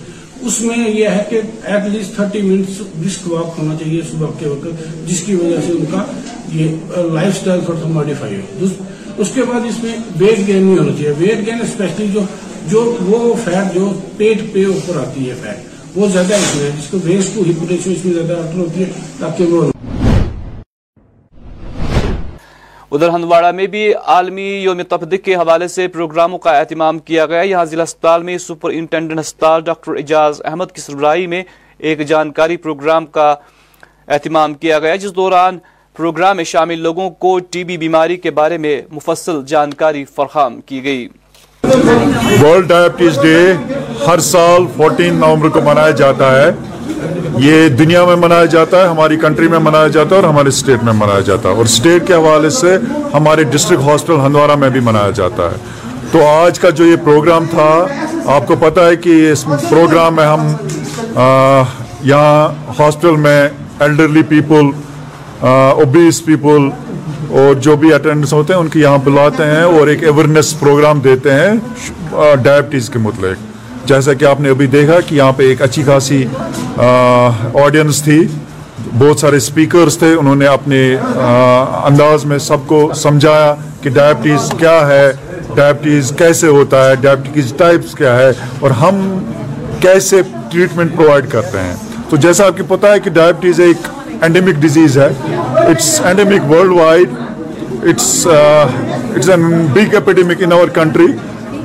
اس 0.40 0.60
میں 0.60 0.90
یہ 0.90 1.08
ہے 1.08 1.22
کہ 1.30 1.40
at 1.64 1.88
least 1.92 2.14
thirty 2.16 2.42
minutes 2.42 2.80
brisk 2.98 3.32
walk 3.32 3.58
ہونا 3.58 3.74
چاہیے 3.74 4.00
صبح 4.10 4.26
کے 4.38 4.48
وقت، 4.48 5.08
جس 5.08 5.20
کی 5.20 5.34
وجہ 5.34 5.56
سے 5.66 5.72
ان 5.72 5.84
کا 5.90 6.04
یہ 6.52 6.68
لائف 6.96 7.36
اسٹائل 7.36 7.60
تھوڑا 7.64 7.80
سا 7.82 7.88
ماڈیفائی 7.88 8.36
ہو 8.36 8.66
اس 9.18 9.30
کے 9.34 9.42
بعد 9.42 9.64
اس 9.68 9.82
میں 9.82 9.94
ویٹ 10.20 10.38
گین 10.46 10.62
نہیں 10.62 10.78
ہونا 10.78 10.92
چاہیے۔ 10.92 11.12
ویٹ 11.18 11.46
گین 11.46 11.60
اسپیشلی 11.62 12.06
جو 12.08 12.20
جو 12.66 12.80
وہ 13.00 13.34
فیٹ 13.44 13.74
جو 13.74 13.88
پیٹ 14.16 14.42
پہ 14.52 14.64
اوپر 14.66 14.96
آتی 15.00 15.28
ہے 15.30 15.34
فیٹ 15.34 15.96
وہ 15.96 16.06
زیادہ 16.08 16.34
اس 16.34 16.54
میں 16.56 16.70
جس 16.70 16.88
کو 16.90 16.98
ویسٹ 17.04 17.34
ٹو 17.34 17.40
ہپ 17.40 17.64
ریشو 17.70 17.90
اس 17.90 18.04
میں 18.04 18.12
زیادہ 18.14 18.38
آفٹر 18.38 18.58
ہوتی 18.58 18.84
ہے 18.84 18.90
تاکہ 19.18 19.44
وہ 19.44 19.70
ادھر 22.90 23.08
ہندواڑہ 23.08 23.50
میں 23.52 23.66
بھی 23.66 23.92
عالمی 23.94 24.48
یوم 24.62 24.82
تفدق 24.82 25.24
کے 25.24 25.34
حوالے 25.34 25.68
سے 25.68 25.88
پروگراموں 25.88 26.38
کا 26.38 26.58
اہتمام 26.58 26.98
کیا 26.98 27.26
گیا۔ 27.26 27.40
یہاں 27.42 27.64
ضلع 27.64 27.82
اسپتال 27.82 28.22
میں 28.22 28.36
سپر 28.38 28.54
سپرنٹینڈنٹ 28.54 29.20
ہسپتال 29.20 29.60
ڈاکٹر 29.60 29.96
اجاز 29.96 30.40
احمد 30.44 30.72
کی 30.74 30.80
سربراہی 30.80 31.26
میں 31.26 31.42
ایک 31.78 32.06
جانکاری 32.06 32.56
پروگرام 32.56 33.06
کا 33.06 33.34
اہتمام 34.08 34.54
کیا 34.54 34.78
گیا، 34.78 34.96
جس 34.96 35.14
دوران 35.16 35.58
پروگرام 35.98 36.36
میں 36.36 36.44
شامل 36.44 36.78
لوگوں 36.80 37.08
کو 37.10 37.38
ٹی 37.50 37.62
بی 37.64 37.76
بیماری 37.76 38.16
کے 38.16 38.30
بارے 38.30 38.58
میں 38.58 38.80
مفصل 38.90 39.40
جانکاری 39.46 40.04
فراہم 40.14 40.60
کی 40.66 40.82
گئی۔ 40.84 41.08
ورلڈ 42.42 42.68
ڈائبٹیز 42.68 43.18
ڈے 43.22 43.36
ہر 44.06 44.18
سال 44.26 44.66
فورٹین 44.76 45.14
نومبر 45.14 45.48
کو 45.48 45.60
منایا 45.60 45.90
جاتا 46.00 46.30
ہے۔ 46.42 46.50
یہ 47.38 47.68
دنیا 47.68 48.04
میں 48.04 48.16
منایا 48.16 48.44
جاتا 48.44 48.82
ہے، 48.82 48.86
ہماری 48.88 49.16
کنٹری 49.22 49.48
میں 49.48 49.58
منایا 49.58 49.88
جاتا 49.88 50.16
ہے 50.16 50.20
اور 50.20 50.28
ہمارے 50.28 50.48
اسٹیٹ 50.48 50.84
میں 50.84 50.92
منایا 50.92 51.20
جاتا 51.20 51.48
ہے۔ 51.48 51.54
اور 51.54 51.64
اسٹیٹ 51.64 52.06
کے 52.06 52.14
حوالے 52.14 52.50
سے 52.50 52.76
ہمارے 53.14 53.42
ڈسٹرکٹ 53.44 53.82
ہاسپٹل 53.82 54.20
ہندوارہ 54.26 54.54
میں 54.54 54.70
بھی 54.70 54.80
منایا 54.80 55.10
جاتا 55.10 55.50
ہے۔ 55.50 55.56
تو 56.12 56.26
آج 56.26 56.60
کا 56.60 56.70
جو 56.70 56.84
یہ 56.84 56.96
پروگرام 57.04 57.44
تھا، 57.50 57.86
آپ 58.36 58.46
کو 58.46 58.56
پتا 58.60 58.86
ہے 58.86 58.96
کہ 58.96 59.30
اس 59.32 59.44
پروگرام 59.70 60.16
میں 60.16 60.26
ہم 60.26 60.46
یہاں 62.04 62.48
ہاسپٹل 62.78 63.16
میں 63.16 63.48
ایلڈرلی 63.80 64.22
پیپل 64.28 64.70
اوبیس 65.40 66.24
پیپل 66.24 66.68
اور 67.30 67.54
جو 67.54 67.76
بھی 67.76 67.92
اٹینڈنس 67.94 68.32
ہوتے 68.32 68.52
ہیں، 68.52 68.60
ان 68.60 68.68
کی 68.68 68.80
یہاں 68.80 68.98
بلاتے 69.04 69.44
ہیں 69.46 69.62
اور 69.62 69.86
ایک 69.88 70.04
اویرنیس 70.08 70.58
پروگرام 70.60 71.00
دیتے 71.00 71.32
ہیں 71.32 71.52
ڈائبٹیز 72.42 72.88
کے 72.90 72.98
متعلق۔ 72.98 73.86
جیسا 73.88 74.12
کہ 74.14 74.24
آپ 74.24 74.40
نے 74.40 74.48
ابھی 74.50 74.66
دیکھا 74.66 75.00
کہ 75.00 75.14
یہاں 75.14 75.32
پہ 75.32 75.48
ایک 75.48 75.62
اچھی 75.62 75.82
خاصی 75.86 76.24
آڈینس 76.76 78.02
تھی۔ 78.02 78.26
بہت 78.98 79.20
سارے 79.20 79.36
اسپیکرز 79.36 79.96
تھے۔ 79.98 80.12
انہوں 80.14 80.36
نے 80.36 80.46
اپنے 80.46 80.80
انداز 81.84 82.24
میں 82.24 82.38
سب 82.38 82.66
کو 82.66 82.90
سمجھایا 82.96 83.54
کہ 83.82 83.90
ڈائبٹیز 83.90 84.50
کیا 84.58 84.86
ہے 84.88 85.10
ڈائبٹیز 85.54 86.12
کیسے 86.18 86.46
ہوتا 86.46 86.88
ہے 86.88 86.94
ڈائبٹیز 87.00 87.52
ٹائپس 87.56 87.94
کیا 87.94 88.18
ہے 88.18 88.30
اور 88.60 88.70
ہم 88.80 88.96
کیسے 89.80 90.20
ٹریٹمنٹ 90.52 90.96
پرووائڈ 90.96 91.30
کرتے 91.30 91.58
ہیں۔ 91.58 91.74
تو 92.10 92.16
جیسا 92.16 92.46
آپ 92.46 92.58
کو 92.58 92.76
پتا 92.76 92.92
ہے 92.92 93.00
کہ 93.00 93.10
ڈائبٹیز 93.10 93.60
ایک 93.60 93.86
اینڈیمک 94.20 94.60
ڈیزیز 94.60 94.98
ہے 94.98 95.08
it's 95.60 96.00
endemic 96.04 96.50
worldwide 96.72 97.10
it's 97.88 98.26
it's 98.26 99.28
an 99.30 99.66
big 99.74 99.94
epidemic 99.94 100.42
in 100.42 100.52
our 100.52 100.68
country 100.74 101.06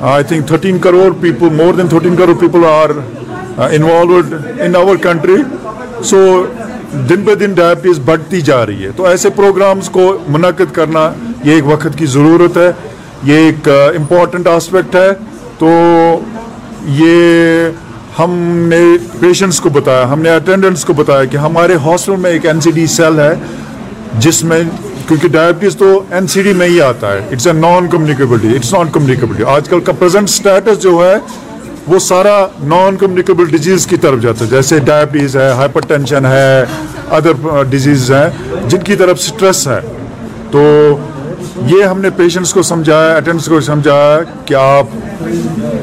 I 0.02 0.24
think 0.24 0.46
thirteen 0.48 0.78
crore 0.78 1.10
people 1.20 1.54
more 1.54 1.74
than 1.74 1.88
thirteen 1.88 2.16
crore 2.16 2.34
people 2.40 2.64
are 2.66 2.90
involved 3.70 4.34
in 4.60 4.76
our 4.76 4.96
country 5.02 5.42
so 6.04 6.24
دن 7.08 7.22
بہ 7.24 7.34
دن 7.34 7.52
ڈائبٹیز 7.52 7.98
بڑھتی 8.04 8.40
جا 8.40 8.64
رہی 8.66 8.84
ہے 8.84 8.90
تو 8.96 9.04
ایسے 9.06 9.30
پروگرامز 9.36 9.88
کو 9.88 10.12
منعقد 10.28 10.74
کرنا 10.74 11.10
یہ 11.44 11.52
ایک 11.52 11.66
وقت 11.66 11.98
کی 11.98 12.06
ضرورت 12.08 12.56
ہے 12.56 12.70
یہ 13.22 13.46
ایک 13.46 13.68
امپورٹنٹ 13.68 14.46
آسپیکٹ 14.46 14.96
ہے 14.96 15.08
تو 15.58 15.70
یہ 16.94 17.68
ہم 18.18 18.32
نے 18.68 18.80
پیشنٹس 19.20 19.60
کو 19.60 19.68
بتایا، 19.68 20.12
ہم 20.12 20.20
نے 20.22 20.30
اٹینڈنٹس 20.30 20.84
کو 20.84 20.92
بتایا 20.92 21.24
کہ 21.24 21.36
ہمارے 21.36 21.74
ہاسپٹل 21.84 22.16
میں 22.16 22.30
ایک 22.30 22.46
این 22.46 22.60
سی 22.60 22.70
ڈی 22.70 22.86
سیل 22.86 23.18
ہے، 23.20 23.34
جس 24.18 24.42
میں 24.44 24.60
کیونکہ 25.08 25.28
ڈائبٹیز 25.28 25.76
تو 25.76 26.02
این 26.10 26.26
سی 26.26 26.42
ڈی 26.42 26.52
میں 26.52 26.68
ہی 26.68 26.80
آتا 26.80 27.12
ہے۔ 27.12 27.20
It's 27.32 27.46
a 27.46 27.52
non 27.52 27.88
communicability 27.88 28.54
it's 28.56 28.72
non 28.74 28.88
communicability 28.92 29.44
آج 29.44 29.68
کل 29.68 29.80
کا 29.80 29.92
پریزنٹ 29.92 30.28
اسٹیٹس 30.28 30.82
جو 30.82 30.98
ہے، 31.04 31.16
وہ 31.86 31.98
سارا 31.98 32.46
نان 32.62 32.96
کمیونیکیبل 32.96 33.44
ڈیزیز 33.44 33.86
کی 33.86 33.96
طرف 33.96 34.20
جاتا 34.20 34.44
ہے۔ 34.44 34.50
جیسے 34.50 34.78
ڈائبٹیز 34.78 35.36
ہے 35.36 35.50
ہائپر 35.50 35.80
ٹینشن 35.80 36.26
ہے 36.26 36.64
ادر 37.10 37.62
ڈیزیز 37.70 38.12
uh, 38.12 38.18
ہیں، 38.18 38.60
جن 38.68 38.78
کی 38.78 38.96
طرف 38.96 39.20
سٹریس 39.20 39.68
ہے۔ 39.68 39.80
تو 40.50 40.62
یہ 41.62 41.84
ہم 41.84 42.00
نے 42.00 42.10
پیشنٹس 42.10 42.52
کو 42.52 42.62
سمجھایا 42.62 43.14
اٹینڈنس 43.16 43.46
کو 43.46 43.60
سمجھایا 43.60 44.20
کہ 44.44 44.54
آپ 44.54 44.86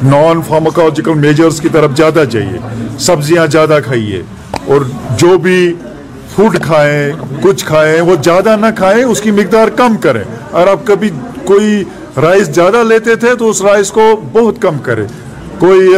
نان 0.04 0.42
فارماکالوجیکل 0.48 1.14
میجرز 1.14 1.62
کی 1.62 1.70
طرف 1.70 1.92
زیادہ 1.98 2.24
جائیے، 2.30 2.58
سبزیاں 3.00 3.48
زیادہ 3.48 3.80
کھائیے 3.86 4.22
اور 4.68 4.82
جو 5.18 5.38
بھی 5.38 5.74
فوڈ 6.36 6.58
کھائیں، 6.62 7.12
کچھ 7.42 7.66
کھائیں، 7.66 8.02
وہ 8.02 8.16
زیادہ 8.24 8.56
نہ 8.62 8.66
کھائیں، 8.78 9.04
اس 9.04 9.22
کی 9.22 9.32
مقدار 9.32 9.68
کم 9.68 9.96
کریں۔ 9.98 10.24
اگر 10.52 10.68
آپ 10.68 10.80
کبھی 10.84 11.10
کوئی 11.46 11.84
رائس 12.22 12.48
زیادہ 12.48 12.84
لیتے 12.84 13.16
تھے 13.16 13.36
تو 13.36 13.50
اس 13.50 13.62
رائس 13.62 13.92
کو 13.92 14.22
بہت 14.32 14.62
کم 14.62 14.78
کریں۔ 14.78 15.06
کوئی 15.60 15.96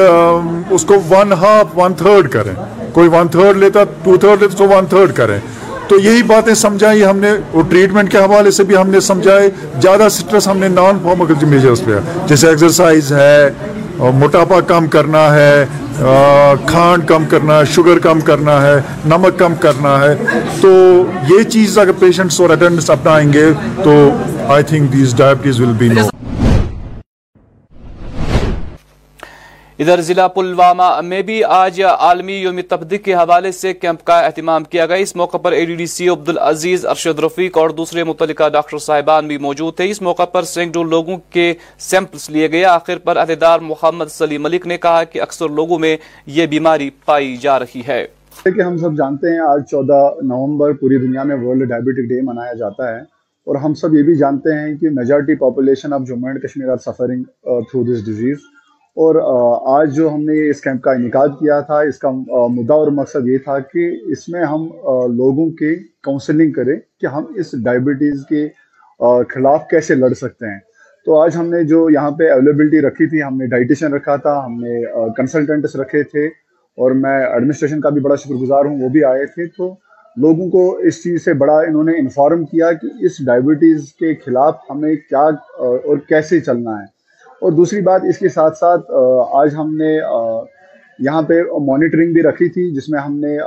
اس 0.69 0.85
کو 0.85 0.95
ون 1.09 1.33
ہاف 1.33 1.77
ون 1.77 1.93
تھرڈ 1.93 2.29
کریں۔ 2.29 2.53
کوئی 2.93 3.07
ون 3.07 3.27
تھرڈ 3.27 3.57
لیتا 3.57 3.83
ٹو 4.03 4.17
تھرڈ 4.17 4.41
لیتا 4.41 4.55
تو 4.57 4.67
ون 4.67 4.85
تھرڈ 4.85 5.13
کریں۔ 5.15 5.39
تو 5.87 5.99
یہی 5.99 6.23
باتیں 6.23 6.53
سمجھائی، 6.55 7.03
ہم 7.05 7.17
نے 7.19 7.31
اور 7.51 7.63
ٹریٹمنٹ 7.69 8.11
کے 8.11 8.17
حوالے 8.17 8.51
سے 8.51 8.63
بھی 8.63 8.75
ہم 8.77 8.89
نے 8.89 8.99
سمجھائے 9.07 9.49
زیادہ 9.81 10.07
سٹرس 10.11 10.47
ہم 10.47 10.57
نے 10.57 10.67
نان 10.67 10.99
فارمکل 11.03 11.45
میجرس 11.45 11.83
پہ۔ 11.85 11.99
جیسے 12.27 12.47
ایکسرسائز 12.49 13.11
ہے، 13.13 13.49
موٹاپا 14.19 14.59
کم 14.67 14.87
کرنا 14.93 15.23
ہے 15.35 15.65
کھانڈ 16.67 17.07
کم 17.07 17.25
کرنا 17.29 17.57
ہے 17.59 17.65
شوگر 17.73 17.99
کم 18.03 18.21
کرنا 18.29 18.61
ہے، 18.61 18.79
نمک 19.05 19.37
کم 19.39 19.55
کرنا 19.61 19.99
ہے۔ 20.01 20.15
تو 20.61 20.71
یہ 21.29 21.43
چیز 21.51 21.77
اگر 21.77 21.91
پیشنٹس 21.99 22.39
اور 22.41 22.49
اٹینڈنٹس 22.49 22.89
اپنائیں 22.89 23.31
گے 23.33 23.45
تو 23.83 23.93
I 24.53 24.63
think 24.69 24.93
these 24.93 25.15
diabetes 25.17 25.59
will 25.59 25.73
be 25.79 25.87
no 25.87 26.07
ادھر 29.83 30.01
ضلع 30.01 30.27
پلوامہ 30.27 31.01
میں 31.01 31.21
بھی 31.21 31.43
آج 31.43 31.81
عالمی 31.81 32.33
یوم 32.33 32.59
تفدق 32.61 33.05
کے 33.05 33.13
حوالے 33.13 33.51
سے 33.51 33.73
کیمپ 33.73 34.03
کا 34.03 34.19
اہتمام 34.19 34.63
کیا 34.63 34.85
گیا۔ 34.85 34.95
اس 34.95 35.15
موقع 35.15 35.37
پر 35.37 35.51
A 35.51 35.65
D 35.65 35.75
D 35.75 35.85
C 35.85 36.09
Abdul Aziz, 36.09 36.85
Arshad 36.85 37.19
Rafiq 37.19 37.57
اور 37.57 37.69
دوسرے 37.69 38.03
متعلقہ 38.03 38.49
ڈاکٹر 38.49 38.77
صاحبان 38.77 39.27
بھی 39.27 39.37
موجود 39.37 39.75
تھے۔ 39.75 39.89
اس 39.89 40.01
موقع 40.01 40.25
پر 40.25 40.43
سینکڑوں 40.43 40.83
لوگوں 40.83 41.17
کے 41.29 41.53
سیمپلز 41.79 42.29
لیے 42.29 42.51
گئے۔ 42.51 42.65
آخر 42.65 42.97
پر 42.97 43.17
عہدیدار 43.17 43.59
محمد 43.59 44.05
سلیم 44.09 44.43
ملک 44.43 44.67
نے 44.67 44.77
کہا 44.77 45.03
کہ 45.03 45.21
اکثر 45.21 45.49
لوگوں 45.49 45.79
میں 45.79 45.97
یہ 46.25 46.45
بیماری 46.45 46.89
پائی 47.05 47.37
جا 47.37 47.59
رہی 47.59 47.81
ہے۔ 47.87 48.07
کہ 48.45 48.61
ہم 48.61 48.77
سب 48.77 48.93
جانتے 48.97 49.31
ہیں، 49.31 49.39
آج 49.39 49.61
چودہ 49.71 50.13
نومبر 50.21 50.73
پوری 50.73 50.97
دنیا 50.97 51.23
میں 51.23 51.35
ورلڈ 51.35 51.69
ڈائبٹک 51.69 52.09
ڈے 52.09 52.21
منایا 52.21 52.53
جاتا 52.53 52.95
ہے 52.95 52.99
اور 53.47 53.55
ہم 53.55 53.73
سب 53.73 53.93
یہ 53.93 54.03
بھی 54.03 54.15
جانتے 54.15 54.59
ہیں 54.59 54.77
کہ 54.77 54.89
majority 54.89 55.35
population 55.35 55.93
of 55.93 56.01
Jammu 56.07 56.29
and 56.29 56.43
Kashmir 56.43 56.69
are 56.69 56.77
suffering 56.77 57.23
through 57.43 57.83
this 57.83 58.05
disease 58.05 58.37
اور 58.97 59.15
آج 59.77 59.95
جو 59.95 60.09
ہم 60.09 60.21
نے 60.23 60.49
اس 60.49 60.59
کیمپ 60.61 60.81
کا 60.83 60.91
انعقاد 60.91 61.29
کیا 61.39 61.59
تھا، 61.59 61.79
اس 61.79 61.97
کا 61.99 62.09
مدعا 62.55 62.75
اور 62.75 62.91
مقصد 62.97 63.27
یہ 63.27 63.37
تھا 63.43 63.57
کہ 63.71 63.89
اس 64.11 64.27
میں 64.29 64.43
ہم 64.43 64.65
لوگوں 65.15 65.49
کے 65.59 65.73
کاؤنسلنگ 66.03 66.51
کریں 66.51 66.75
کہ 67.01 67.05
ہم 67.05 67.23
اس 67.35 67.51
ڈائبٹیز 67.63 68.25
کے 68.29 68.47
خلاف 69.29 69.67
کیسے 69.69 69.95
لڑ 69.95 70.13
سکتے 70.13 70.45
ہیں۔ 70.45 70.59
تو 71.05 71.17
آج 71.21 71.35
ہم 71.37 71.49
نے 71.49 71.63
جو 71.67 71.89
یہاں 71.89 72.11
پہ 72.17 72.29
اویلیبلٹی 72.31 72.81
رکھی 72.81 73.07
تھی، 73.09 73.23
ہم 73.23 73.37
نے 73.37 73.47
ڈائٹیشین 73.47 73.93
رکھا 73.93 74.15
تھا، 74.15 74.39
ہم 74.45 74.59
نے 74.63 74.81
کنسلٹنٹس 75.17 75.75
رکھے 75.75 76.03
تھے، 76.03 76.25
اور 76.77 76.91
میں 77.01 77.19
ایڈمنسٹریشن 77.25 77.81
کا 77.81 77.89
بھی 77.89 78.01
بڑا 78.01 78.15
شکر 78.15 78.35
گزار 78.35 78.65
ہوں، 78.65 78.81
وہ 78.81 78.89
بھی 78.89 79.03
آئے 79.03 79.25
تھے۔ 79.25 79.47
تو 79.47 79.73
لوگوں 80.17 80.49
کو 80.51 80.71
اس 80.87 81.03
چیز 81.03 81.23
سے 81.25 81.33
بڑا 81.33 81.57
انہوں 81.59 81.83
نے 81.83 81.99
انفارم 81.99 82.45
کیا 82.45 82.71
کہ 82.73 82.87
اس 83.05 83.25
ڈائبٹیز 83.25 83.93
کے 83.99 84.13
خلاف 84.25 84.55
ہمیں 84.69 84.95
کیا 84.95 85.25
اور 85.59 85.97
کیسے 86.09 86.39
چلنا 86.39 86.81
ہے۔ 86.81 86.85
اور 87.43 87.51
دوسری 87.51 87.81
بات 87.81 88.01
اس 88.09 88.17
کے 88.17 88.29
ساتھ 88.29 88.57
ساتھ 88.57 88.91
آج 89.35 89.55
ہم 89.57 89.75
نے 89.77 89.91
یہاں 90.99 91.21
پہ 91.27 91.41
مانیٹرنگ 91.65 92.13
بھی 92.13 92.21
رکھی 92.23 92.47
تھی، 92.49 92.69
جس 92.75 92.87
میں 92.89 92.99
ہم 92.99 93.19
نے 93.19 93.37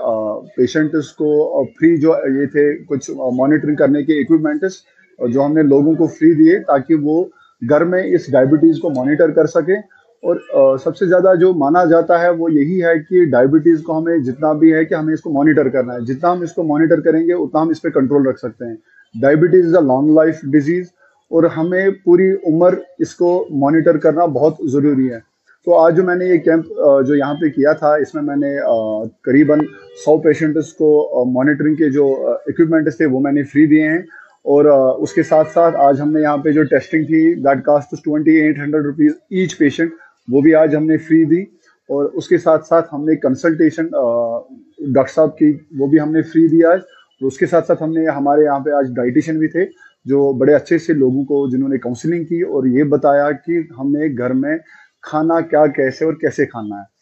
پیشنٹس 0.57 1.13
کو 1.21 1.65
فری 1.79 1.97
جو 1.97 2.15
یہ 2.35 2.47
تھے، 2.53 2.65
کچھ 2.89 3.11
مانیٹرنگ 3.37 3.77
کرنے 3.77 4.03
کے 4.05 4.21
اکوپمنٹس 4.21 4.75
جو 5.19 5.45
ہم 5.45 5.55
نے 5.55 5.63
لوگوں 5.63 5.95
کو 5.95 6.07
فری 6.19 6.33
دیے 6.35 6.59
تاکہ 6.67 6.95
وہ 7.03 7.25
گھر 7.63 7.85
میں 7.85 8.03
اس 8.15 8.31
ڈائبٹیز 8.33 8.79
کو 8.81 8.91
مانیٹر 8.91 9.31
کر 9.31 9.47
سکیں 9.47 9.77
اور 10.23 10.77
سب 10.83 10.97
سے 10.97 11.07
زیادہ 11.07 11.35
جو 11.41 11.53
مانا 11.55 11.85
جاتا 11.91 12.21
ہے 12.23 12.31
وہ 12.39 12.53
یہی 12.53 12.83
ہے 12.85 12.99
کہ 13.09 13.25
ڈائبٹیز 13.31 13.83
کو 13.87 13.99
ہمیں 13.99 14.19
جتنا 14.27 14.53
بھی 14.61 14.73
ہے 14.75 14.85
کہ 14.85 14.95
ہمیں 14.95 15.13
اس 15.15 15.21
کو 15.21 15.31
مانیٹر 15.33 15.69
کرنا 15.69 15.95
ہے۔ 15.95 16.01
جتنا 16.07 16.33
ہم 16.33 16.41
اس 16.43 16.53
کو 16.53 16.63
مانیٹر 16.65 17.01
کریں 17.01 17.21
گے، 17.21 17.33
اتنا 17.35 17.63
ہم 17.63 17.69
اس 17.69 17.83
پہ 17.83 17.89
کنٹرول 17.91 18.27
رکھ 18.27 18.39
سکتے 18.39 18.69
ہیں۔ 18.69 18.77
Diabetes 19.15 19.67
is 19.67 19.77
a 19.77 19.83
long 19.87 20.15
life 20.15 20.41
disease 20.53 20.87
اور 21.31 21.45
ہمیں 21.45 21.89
پوری 22.05 22.33
عمر 22.33 22.75
اس 22.99 23.15
کو 23.15 23.47
مانیٹر 23.51 23.97
کرنا 23.97 24.25
بہت 24.25 24.55
ضروری 24.73 25.13
ہے۔ 25.13 25.19
تو 25.65 25.75
آج 25.75 25.97
جو 25.97 26.03
میں 26.03 26.17
نے 26.17 26.25
یہ 26.25 26.37
کیمپ 26.37 26.67
جو 27.07 27.15
یہاں 27.15 27.35
پہ 27.35 27.49
کیا 27.49 27.73
تھا، 27.73 27.95
اس 27.95 28.15
میں 28.15 28.23
میں 28.23 28.37
نے 28.37 28.61
قریباً 29.23 29.59
سو 30.05 30.19
پیشنٹس 30.19 30.73
کو 30.73 31.25
مانیٹرنگ 31.33 31.75
کے 31.75 31.91
جو 31.91 32.27
اکوپمنٹس 32.47 32.97
تھے 32.97 33.07
وہ 33.07 33.21
میں 33.21 33.33
نے 33.33 33.43
فری 33.43 33.67
دیے 33.67 33.89
ہیں۔ 33.89 33.99
اور 34.47 34.65
اس 35.03 35.13
کے 35.13 35.23
ساتھ 35.23 35.49
ساتھ 35.53 35.77
آج 35.77 36.01
ہم 36.01 36.13
نے 36.13 36.21
یہاں 36.21 36.37
پہ 36.37 36.53
جو 36.53 36.63
ٹیسٹنگ 36.63 37.05
تھی 37.05 37.35
that 37.35 37.65
cost 37.65 38.05
twenty 38.05 38.31
eight 38.31 38.59
hundred 38.59 38.85
rupees 38.85 39.13
each 39.31 39.59
patient 39.59 39.93
وہ 40.33 40.41
بھی 40.41 40.55
آج 40.55 40.77
ہم 40.77 40.87
نے 40.87 40.97
فری 40.97 41.25
دی۔ 41.25 41.43
اور 41.89 42.05
اس 42.05 42.29
کے 42.29 42.39
ساتھ 42.39 42.67
ساتھ 42.67 42.95
ہم 42.95 43.05
نے 43.05 43.17
کنسلٹیشن 43.17 43.87
ڈاکٹر 44.93 45.13
صاحب 45.15 45.39
کی، 45.39 45.59
وہ 45.79 45.87
بھی 45.87 46.01
ہم 46.01 46.13
نے 46.13 46.23
فری 46.23 46.49
دی 46.49 46.65
آج۔ 46.65 46.79
اور 46.79 47.27
اس 47.27 47.39
کے 47.39 47.47
ساتھ 47.47 47.67
ساتھ 47.67 47.83
ہم 47.83 47.93
نے 47.93 48.07
ہمارے 48.07 48.45
یہاں 48.45 48.61
پہ 48.61 48.71
آج 48.71 48.87
ڈائٹیشن 48.97 49.39
بھی 49.39 49.49
تھے۔ 49.49 49.67
جو 50.07 50.33
بڑے 50.33 50.55
اچھے 50.55 50.79
سے 50.79 50.93
لوگوں 50.93 51.25
کو 51.25 51.51
جنہوں 51.51 51.69
نے 51.69 51.79
کاؤنسلنگ 51.79 52.25
کی 52.25 52.41
اور 52.41 52.67
یہ 52.67 52.85
بتایا 52.85 53.33
کہ 53.33 53.53
ہمیں 53.79 54.09
گھر 54.19 54.31
میں 54.31 54.59
کھانا 55.03 55.41
کیا 55.41 55.67
کیسے 55.67 56.05
اور 56.05 56.13
کیسے 56.13 56.47
کھانا 56.47 56.77
ہے۔ 56.77 56.97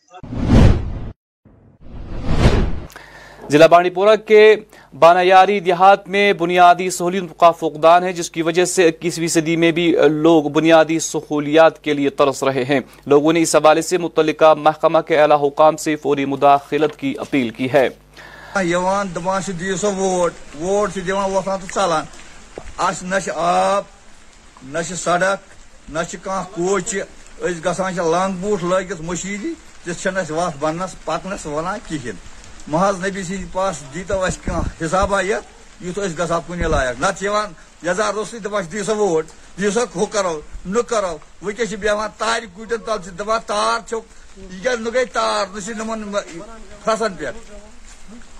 ضلع 3.51 3.67
بانڈی 3.67 3.91
کے 4.27 4.57
بانایاری 4.99 5.61
دیہات 5.61 6.09
میں 6.09 6.33
بنیادی 6.33 6.91
سہولیت 6.91 7.41
کا 7.41 7.51
فقدان 7.51 8.05
ہے 8.05 8.13
جس 8.13 8.31
کی 8.31 8.43
وجہ 8.43 8.65
سے 8.65 8.89
اکیسویں 8.89 9.29
صدی 9.29 9.57
میں 9.57 9.73
بھی 9.73 9.97
لوگ 10.11 10.45
بنیادی 10.45 10.99
سہولیات 10.99 11.83
کے 11.85 11.95
لیے 11.95 12.11
ترس 12.11 12.43
رہے 12.43 12.65
ہیں۔ 12.65 12.81
لوگوں 13.07 13.33
نے 13.33 13.43
اس 13.43 13.57
حوالے 13.57 13.83
سے 13.83 13.99
متعلقہ 13.99 14.55
محکمہ 14.59 14.99
کے 14.99 15.21
اعلی 15.21 15.47
حکام 15.47 15.77
سے 15.77 15.97
فوری 15.97 16.25
مداخلت 16.25 16.97
کی 16.97 17.15
اپیل 17.19 17.51
کی 17.51 17.69
ہے۔ 17.73 17.89
آب 22.77 23.85
نہ 24.63 24.81
سڑک 24.97 25.89
نہ 25.89 25.99
کوچ 26.55 26.95
گھان 27.65 27.97
لنگ 27.97 28.37
بوٹ 28.41 28.63
لگت 28.63 29.01
مشیری 29.01 29.53
تس 29.85 30.07
وت 30.31 30.57
بنس 30.61 30.95
پکنس 31.05 31.47
ونان 31.47 31.79
کہین 31.89 32.17
محض 32.67 33.05
نبی 33.05 33.23
سند 33.23 33.53
پاس 33.53 33.83
دیتو 33.95 34.23
اس 34.25 34.39
حسابہ 34.83 35.23
یت 35.23 35.83
یت 35.83 36.19
گا 36.19 36.39
کن 36.47 36.71
لائق 36.71 37.01
نت 37.01 37.23
یزار 37.83 38.13
روس 38.15 38.35
دپان 38.45 38.65
دی 38.73 38.83
سا 38.85 38.93
ووٹ 38.93 39.27
دی 39.59 39.71
سا 39.71 39.81
ہو 39.95 40.07
کرو، 40.07 40.41
نہ 40.67 40.81
کرو 40.81 41.17
ونکس 41.43 41.73
بیوان 41.81 42.11
تار 42.19 42.43
کٹن 42.57 42.83
تل 42.87 43.19
دپان 43.19 43.41
تار 43.47 43.81
چھک 43.89 44.13
یہ 44.65 44.77
نہ 44.81 44.89
گئی 44.95 45.05
تار 45.13 45.47
نہ 45.55 45.73
نمن 45.73 46.13
پھرسن 46.85 47.15
پہ 47.19 47.31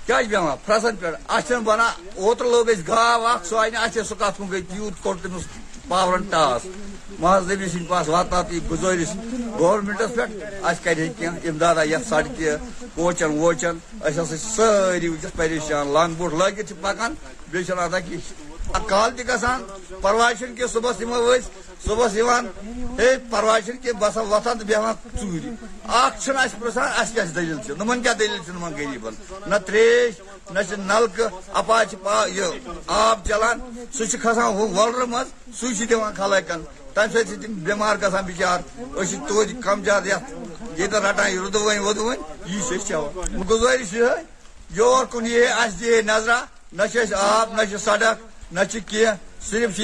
کیا 0.07 0.21
بیوان 0.21 0.57
پھرسن 0.65 0.97
پہ 0.97 1.11
ات 1.29 1.53
بنان 1.65 2.07
اوتر 2.17 2.45
لوگ 2.45 2.71
گاو 2.89 3.27
اخ 3.27 3.45
سہ 3.47 3.57
آئی 3.57 3.77
ات 3.77 3.99
سہ 4.09 4.15
کت 4.15 4.39
کن 4.39 4.51
گئی 4.51 4.63
تیوت 4.63 5.03
کوٚر 5.03 5.17
تٔمِس 5.23 5.45
پاورن 5.89 6.23
ٹاس 6.31 6.67
محض 7.19 7.51
نبی 7.51 7.69
سند 7.69 7.89
پاس 7.89 8.09
واتنات 8.09 8.53
یہ 8.53 8.61
گزارش 8.71 9.15
گورمنٹس 9.59 10.15
پہ 10.15 10.73
کر 10.85 11.01
امداد 11.49 11.77
یت 11.87 12.09
سڑکہ 12.09 12.57
کوچن 12.95 13.39
ووچن 13.39 13.79
اہس 14.03 14.35
ساری 14.47 15.09
ونکس 15.09 15.37
پریشان 15.37 15.93
لنگ 15.95 16.15
بوٹ 16.15 16.33
لگت 16.35 16.73
پکان 16.83 17.15
بیس 17.51 17.71
ادا 17.79 17.99
کی 18.01 18.19
کال 18.89 19.11
تہ 19.17 19.37
گھان 19.37 19.63
پرواشن 20.01 20.55
کے 20.55 20.67
صبح 20.69 21.01
یمو 21.01 21.35
صبح 21.87 22.09
ہے 22.99 23.17
پرواشن 23.31 23.77
کے 23.83 23.93
بس 24.01 24.17
وتان 24.31 24.59
تو 24.59 24.65
بیہان 24.65 24.95
ژوٗرِ 25.21 25.51
اکھ 26.01 26.21
چھُنہٕ 26.23 26.45
اَسہِ 26.45 26.61
پرٛژھان 26.61 26.89
اَسہِ 27.01 27.15
کیٛاہ 27.15 27.33
دٔلیٖل 27.35 27.59
چھِ 27.65 27.77
نۄمن 27.79 28.03
کیٛاہ 28.03 28.15
دٔلیٖل 28.19 29.15
نہ 29.51 29.57
ترٛیش 29.67 30.15
نہ 30.55 30.61
چھِ 30.69 30.79
نلکہٕ 30.79 31.31
اپاز 31.61 31.95
آب 32.87 33.19
چلان 33.29 33.59
سُہ 33.97 34.05
چھُ 34.11 34.17
کھسان 34.23 34.51
ہُہ 34.57 34.65
وۄلرٕ 34.77 35.07
منٛز 35.13 35.29
سُے 35.61 35.75
چھُ 35.77 35.95
خلقن 36.17 36.61
تمہِ 36.95 37.13
سۭتۍ 37.13 37.25
چھِ 37.29 37.43
تِم 37.43 37.53
بٮ۪مار 37.65 37.97
گژھان 38.03 38.25
بِچار 38.27 38.59
أسۍ 38.99 39.07
چھِ 39.11 39.17
توتہِ 39.29 39.63
کم 39.65 39.79
زیادٕ 39.85 40.07
یتھ 40.79 40.95
رٹان 40.95 41.29
یہِ 41.31 41.39
رُدوٲنۍ 41.45 41.81
وُدوٲنۍ 41.87 42.19
یی 42.47 42.61
چھِ 42.69 42.77
أسۍ 42.77 44.23
یور 44.79 45.05
کُن 45.13 45.27
یی 45.27 45.45
اَسہِ 45.63 45.79
دِیے 45.79 46.03
نہ 46.09 46.17
آب 47.15 47.49
نہ 47.57 47.77
سڑک 47.85 48.19
نہ 48.53 48.65
چھِ 48.71 48.79
صرف 49.51 49.81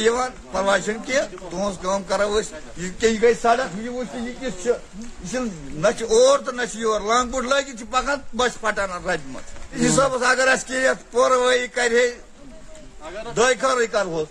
پرواہ 0.52 0.79
چھنہٕ 0.85 1.05
کینٛہہ 1.07 1.26
تُہنٛز 1.50 1.79
کٲم 1.83 2.02
کرو 2.09 2.40
یہِ 2.76 2.90
کیٛاہ 3.00 3.21
گٔے 3.23 3.33
سڑک 3.43 3.79
یہِ 3.79 3.88
وٕچھ 3.88 4.17
یہِ 4.17 4.35
کِژھ 4.40 4.62
چھِ 4.62 5.38
نہ 5.75 5.88
چھِ 5.99 6.05
اور 6.11 6.38
تہٕ 6.38 6.55
نہ 6.55 6.62
چھِ 6.73 6.81
یور 6.81 7.00
لنٛگ 7.00 7.31
بوٹ 7.31 7.45
لٲگِتھ 7.45 7.76
چھِ 7.79 7.87
پکان 7.90 8.19
بس 8.37 8.61
پٹان 8.61 8.90
ربہِ 8.90 9.19
منٛز 9.26 9.85
حسابس 9.85 10.23
اگر 10.31 10.49
اَسہِ 10.52 10.67
کینٛہہ 10.69 10.90
یتھ 10.90 11.12
پوروٲیی 11.12 11.67
کرِ 11.75 11.93
ہے 11.95 12.09
دۄیہِ 13.37 13.61
خٲرٕے 13.61 13.87
کرہوس 13.87 14.29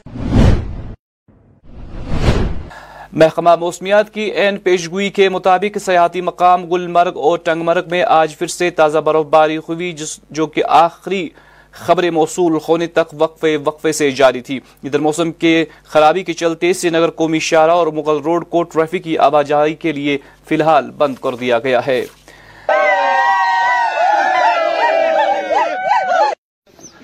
محکمہ 3.13 3.55
موسمیات 3.59 4.13
کی 4.13 4.21
این 4.41 4.57
پیشگوئی 4.63 5.09
کے 5.09 5.29
مطابق 5.29 5.77
سیاحتی 5.85 6.21
مقام 6.21 6.65
گلمرگ 6.71 7.17
اور 7.17 7.37
ٹنگ 7.43 7.63
مرگ 7.63 7.89
میں 7.89 8.03
آج 8.17 8.37
پھر 8.37 8.47
سے 8.47 8.69
تازہ 8.71 8.97
برف 9.05 9.25
باری 9.29 9.57
ہوئی 9.67 9.93
جو 10.29 10.47
کہ 10.47 10.63
آخری 10.67 11.27
خبر 11.73 12.09
موصول 12.11 12.57
ہونے 12.67 12.87
تک 12.87 13.13
وقفے 13.19 13.55
وقفے 13.65 13.91
سے 13.91 14.09
جاری 14.11 14.41
تھی۔ 14.41 14.59
ادھر 14.83 14.99
موسم 14.99 15.31
کے 15.31 15.65
خرابی 15.83 16.23
کے 16.23 16.33
چلتے 16.33 16.73
سری 16.73 16.89
نگر 16.89 17.09
قومی 17.09 17.39
شارہ 17.39 17.71
اور 17.71 17.87
مغل 17.87 18.21
روڈ 18.25 18.45
کو 18.49 18.63
ٹریفک 18.63 19.03
کی 19.03 19.17
آواجائی 19.17 19.75
کے 19.75 19.91
لیے 19.91 20.17
فی 20.47 20.55
الحال 20.55 20.89
بند 20.97 21.15
کر 21.21 21.35
دیا 21.35 21.59
گیا 21.59 21.85
ہے۔ 21.87 22.05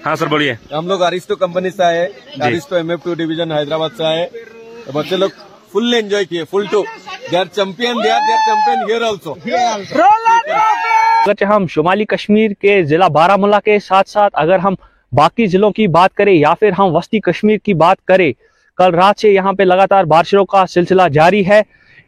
ہاں 0.06 0.15
سر 0.15 0.28
بولیے۔ 0.28 0.54
ہم 0.71 0.88
لوگ 0.88 1.01
اریسٹو 1.01 1.36
کمپنی 1.36 1.69
سے 1.69 1.84
آئے 1.84 2.08
Aristo 2.41 2.75
M 2.75 2.89
F 2.89 3.04
two 3.04 3.13
division 3.13 3.51
Hyderabad 3.51 3.89
سے 3.97 4.06
آئے۔ 4.06 4.28
بچے 4.93 5.15
لوگ 5.17 5.30
فل 5.73 5.93
انجوائے 5.97 6.25
کیے 6.25 6.43
full 6.51 6.65
to 6.71 6.84
they 7.32 7.38
are 7.38 7.45
champion 7.56 8.04
they 8.04 8.10
are 8.12 8.19
they 8.28 8.34
are 8.34 8.43
champion 8.45 8.89
here 8.89 9.01
also 9.08 9.34
اگر 11.27 11.43
ہم 11.43 11.65
شمالی 11.69 12.05
کشمیر 12.05 12.51
کے 12.51 12.83
ضلع 12.83 13.07
بارہ 13.07 13.35
ملا 13.35 13.59
کے 13.59 13.77
ساتھ 13.79 14.09
ساتھ 14.09 14.33
اگر 14.38 14.59
ہم 14.59 14.73
باقی 15.11 15.45
ضلعوں 15.45 15.71
کی 15.71 15.88
بات 15.88 16.13
کریں 16.13 16.33
یا 16.33 16.53
پھر 16.59 16.71
ہم 16.71 16.95
وسطی 16.95 17.19
کشمیر 17.19 17.57
کی 17.57 17.73
بات 17.73 18.05
کریں، 18.05 18.31
کل 18.77 18.93
رات 18.93 19.19
سے 19.19 19.29
یہاں 19.29 19.53
پہ 19.53 19.63
لگاتار 19.63 20.03
بارشوں 20.03 20.45
کا 20.45 20.65
سلسلہ 20.69 21.01
جاری 21.13 21.47
ہے۔ 21.47 21.61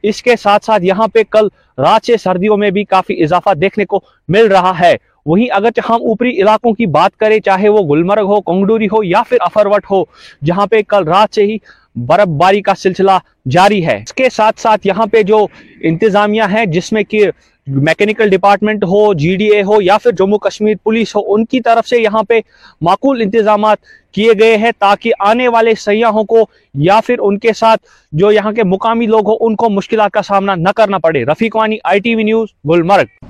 اس 0.04 0.22
کے 0.24 0.36
ساتھ 0.40 0.66
ساتھ 0.66 0.84
یہاں 0.84 1.08
پہ 1.08 1.24
کل 1.30 1.48
رات 1.78 2.06
سے 2.06 2.18
سردیوں 2.18 2.58
میں 2.58 2.70
بھی 2.72 2.84
کافی 2.84 3.22
اضافہ 3.24 3.54
دیکھنے 3.54 3.86
کو 3.86 4.00
مل 4.28 4.48
رہا 4.48 4.74
ہے۔ 4.80 4.96
وہیں 5.26 5.48
اگر 5.52 5.70
ہم 5.90 5.96
اوپری 5.96 6.30
علاقوں 6.42 6.74
کی 6.74 6.86
بات 6.86 7.18
کریں، 7.20 7.40
چاہے 7.40 7.70
وہ 7.70 7.82
گلمرگ 7.90 8.26
ہو 8.26 8.42
کنگڈوری 8.42 8.86
ہو 8.86 9.04
یا 9.04 9.24
پھر 9.30 9.38
افروٹ 9.42 9.92
ہو، 9.92 10.04
جہاں 10.46 10.68
پہ 10.68 10.82
کل 10.88 11.04
رات 11.04 11.36
سے 11.36 11.44
ہی 11.44 11.58
برف 11.96 12.28
باری 12.40 12.62
کا 12.62 12.76
سلسلہ 12.76 13.18
جاری 13.52 13.86
ہے۔ 13.86 13.98
اس 13.98 14.14
کے 14.14 14.30
ساتھ 14.30 14.60
ساتھ 14.60 14.88
یہاں 14.88 15.06
پہ 15.06 15.22
جو 15.24 15.46
انتظامیہ 15.82 16.44
ہیں، 16.52 16.66
جس 16.66 16.92
میں 16.92 17.04
کہ 17.04 17.26
میکینیکل 17.68 18.30
ڈپارٹمنٹ 18.30 18.84
ہو 18.84 19.14
جی 19.14 19.36
ڈی 19.38 19.46
اے 19.52 19.62
ہو 19.64 19.82
یا 19.82 19.98
پھر 19.98 20.12
جموں 20.18 20.38
کشمیر 20.40 20.76
پولیس 20.84 21.16
ہو، 21.16 21.22
ان 21.34 21.46
کی 21.46 21.60
طرف 21.62 21.88
سے 21.88 21.98
یہاں 21.98 22.24
پہ 22.24 22.40
معقول 22.82 23.22
انتظامات 23.22 23.78
کیے 24.14 24.32
گئے 24.40 24.58
ہیں 24.58 24.72
تاکہ 24.80 25.12
آنے 25.20 25.48
والے 25.48 25.74
سیاحوں 25.80 26.24
کو 26.24 26.46
یا 26.76 27.00
پھر 27.06 27.20
ان 27.20 27.40
کے 27.40 27.54
ساتھ 27.54 27.82
جو 28.14 28.32
یہاں 28.32 28.52
کے 28.52 28.64
مقامی 28.64 29.06
لوگ 29.06 29.30
ہو 29.30 29.36
ان 29.40 29.56
کو 29.56 29.70
مشکلات 29.70 30.12
کا 30.12 30.22
سامنا 30.22 30.56
نہ 30.56 30.70
کرنا 30.76 30.98
پڑے۔ 30.98 31.24
Rafiq Wani 31.26 31.78
I 31.84 32.00
T 32.00 32.16
V 32.16 32.24
news 32.24 32.50
Gulmarg. 32.70 33.26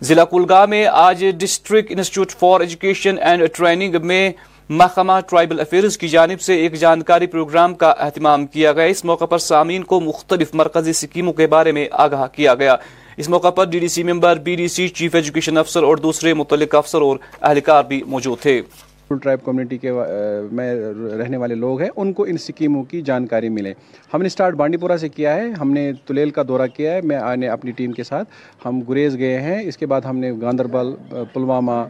ضلع 0.00 0.24
کلگام 0.24 0.70
میں 0.70 0.86
آج 0.86 1.24
district 1.38 1.90
institute 1.90 2.30
for 2.30 2.60
education 2.60 3.18
and 3.18 3.42
training 3.54 3.94
میں 4.02 4.30
محکمہ 4.68 5.12
ٹرائبل 5.30 5.60
افیئرز 5.60 5.96
کی 5.98 6.08
جانب 6.08 6.40
سے 6.40 6.54
ایک 6.54 6.74
جانکاری 6.74 7.26
پروگرام 7.26 7.74
کا 7.74 7.90
اہتمام 7.98 8.46
کیا 8.46 8.72
گیا۔ 8.72 8.84
اس 8.84 9.04
موقع 9.04 9.24
پر 9.24 9.38
سامعین 9.38 9.84
کو 9.84 10.00
مختلف 10.00 10.54
مرکزی 10.54 10.92
سکیموں 10.92 11.32
کے 11.32 11.46
بارے 11.46 11.72
میں 11.72 11.86
آگاہ 11.92 12.26
کیا 12.32 12.54
گیا۔ 12.54 12.76
اس 13.16 13.28
موقع 13.28 13.50
پر 13.50 13.64
D 13.64 13.78
D 13.78 13.88
C 13.88 14.02
member, 14.02 14.36
B 14.36 14.56
D 14.56 14.66
C, 14.68 14.88
chief 14.88 15.14
education 15.14 15.58
افسر 15.58 15.82
اور 15.82 15.96
دوسرے 15.96 16.34
متعلق 16.34 16.74
افسر 16.74 17.00
اور 17.00 17.16
اہلکار 17.42 17.84
بھی 17.84 18.02
موجود 18.06 18.42
تھے۔ 18.42 18.60
ٹرائب 19.22 19.44
کمیونٹی 19.44 19.78
کے 19.78 19.92
میں 20.52 20.74
رہنے 21.18 21.36
والے 21.36 21.54
لوگ 21.54 21.80
ہیں، 21.80 21.90
ان 21.96 22.12
کو 22.12 22.24
ان 22.24 22.38
سکیموں 22.38 22.82
کی 22.82 23.02
جانکاری 23.02 23.48
ملے۔ 23.48 23.72
ہم 24.14 24.22
نے 24.22 24.28
سٹارٹ 24.28 24.54
بانڈی 24.54 24.76
پورہ 24.76 24.96
سے 24.96 25.08
کیا 25.08 25.34
ہے، 25.34 25.50
ہم 25.50 25.70
نے 25.72 25.90
تلیل 26.06 26.30
کا 26.30 26.42
دورہ 26.48 26.66
کیا 26.76 26.94
ہے، 26.94 27.00
میں 27.00 27.16
آنے 27.16 27.48
اپنی 27.48 27.70
ٹیم 27.70 27.92
کے 27.92 28.04
ساتھ۔ 28.04 28.28
ہم 28.66 28.80
گریز 28.80 29.18
گئے 29.18 29.40
ہیں، 29.40 29.62
اس 29.62 29.76
کے 29.76 29.86
بعد 29.86 30.00
ہم 30.00 30.18
نے 30.18 30.32
گاندربل، 30.40 30.94
پلوامہ 31.32 31.82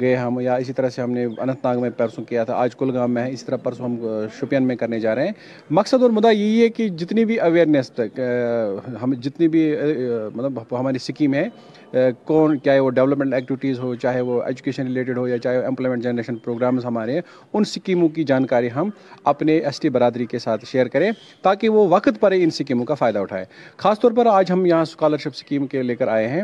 گئے 0.00 0.14
ہم 0.16 0.40
یا 0.40 0.54
اسی 0.54 0.72
طرح 0.72 0.88
سے 0.88 1.02
ہم 1.02 1.10
نے 1.10 1.24
اننت 1.24 1.64
ناگ 1.64 1.80
میں 1.80 1.90
پرسوں 1.96 2.24
کیا 2.24 2.44
تھا، 2.44 2.54
آج 2.54 2.76
کلگام 2.76 3.12
میں 3.14 3.22
ہے، 3.22 3.30
اسی 3.32 3.46
طرح 3.46 3.56
پرسوں 3.56 3.84
ہم 3.84 3.96
شوپین 4.38 4.66
میں 4.66 4.76
کرنے 4.76 5.00
جا 5.00 5.14
رہے 5.14 5.24
ہیں۔ 5.26 5.32
مقصد 5.70 6.02
اور 6.02 6.10
مدعا 6.10 6.30
یہی 6.30 6.62
ہے 6.62 6.68
کہ 6.68 6.88
جتنی 6.88 7.24
بھی 7.24 7.38
اویئرنیس 7.40 7.90
ہم 9.02 9.12
جتنی 9.14 9.48
بھی 9.48 9.62
مطلب 10.34 10.58
ہماری 10.72 10.96
اسکیم 10.96 11.34
ہے 11.34 11.48
کون، 12.24 12.58
چاہے 12.64 12.78
وہ 12.78 12.90
ڈیولپمنٹ 12.90 13.34
ایکٹیویٹیز 13.34 13.78
ہو، 13.78 13.94
چاہے 13.94 14.20
وہ 14.20 14.42
ایجوکیشن 14.42 14.86
ریلیٹڈ 14.86 15.18
ہو 15.18 15.26
یا 15.28 15.38
چاہے 15.38 15.58
وہ 15.58 15.64
امپلائمنٹ 15.66 16.02
جنریشن 16.02 16.36
پروگرامز 16.36 16.84
ہمارے 16.84 17.12
ہیں، 17.12 17.20
ان 17.52 17.64
سکیموں 17.64 18.08
کی 18.08 18.24
جانکاری 18.24 18.68
ہم 18.76 18.90
اپنے 19.24 19.58
ایس 19.58 19.80
ٹی 19.80 19.88
برادری 19.88 20.26
کے 20.26 20.38
ساتھ 20.38 20.64
شیئر 20.66 20.88
کریں 20.88 21.10
تاکہ 21.42 21.68
وہ 21.68 21.86
وقت 21.90 22.20
پر 22.20 22.32
ان 22.36 22.50
سکیموں 22.50 22.84
کا 22.84 22.94
فائدہ 22.94 23.18
اٹھائے۔ 23.18 23.44
خاص 23.76 24.00
طور 24.00 24.12
پر 24.12 24.26
آج 24.26 24.52
ہم 24.52 24.66
یہاں 24.66 24.82
اسکالرشپ 24.82 25.30
اسکیم 25.34 25.66
کے 25.66 25.82
لے 25.82 25.96
کر 25.96 26.08
آئے 26.08 26.28
ہیں۔ 26.28 26.42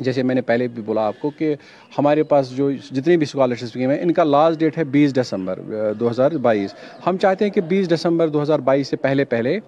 جیسے 0.00 0.22
میں 0.22 0.34
نے 0.34 0.40
پہلے 0.42 0.68
بھی 0.68 0.82
بولا 0.82 1.06
آپ 1.06 1.20
کو 1.20 1.30
کہ 1.38 1.54
ہمارے 1.98 2.22
پاس 2.22 2.50
جو 2.56 2.70
جتنی 2.70 3.16
بھی 3.16 3.26
اسکالرشپ 3.26 3.76
ہیں، 3.76 3.98
ان 4.02 4.12
کا 4.12 4.24
لاسٹ 4.24 4.60
ڈیٹ 4.60 4.78
ہے 4.78 4.84
بیس 4.84 5.14
دسمبر 5.16 5.58
دو 6.00 6.10
ہزار 6.10 6.30
بائیس۔ 6.42 6.74
ہم 7.06 7.16
چاہتے 7.16 7.44
ہیں 7.44 7.52
کہ 7.52 7.60
بیس 7.68 7.90
دسمبر 7.90 8.28
دو 8.28 8.42
ہزار 8.42 8.58
بائیس 8.68 8.88
سے 8.88 8.96
پہلے 8.96 9.24
پہلے 9.24 9.58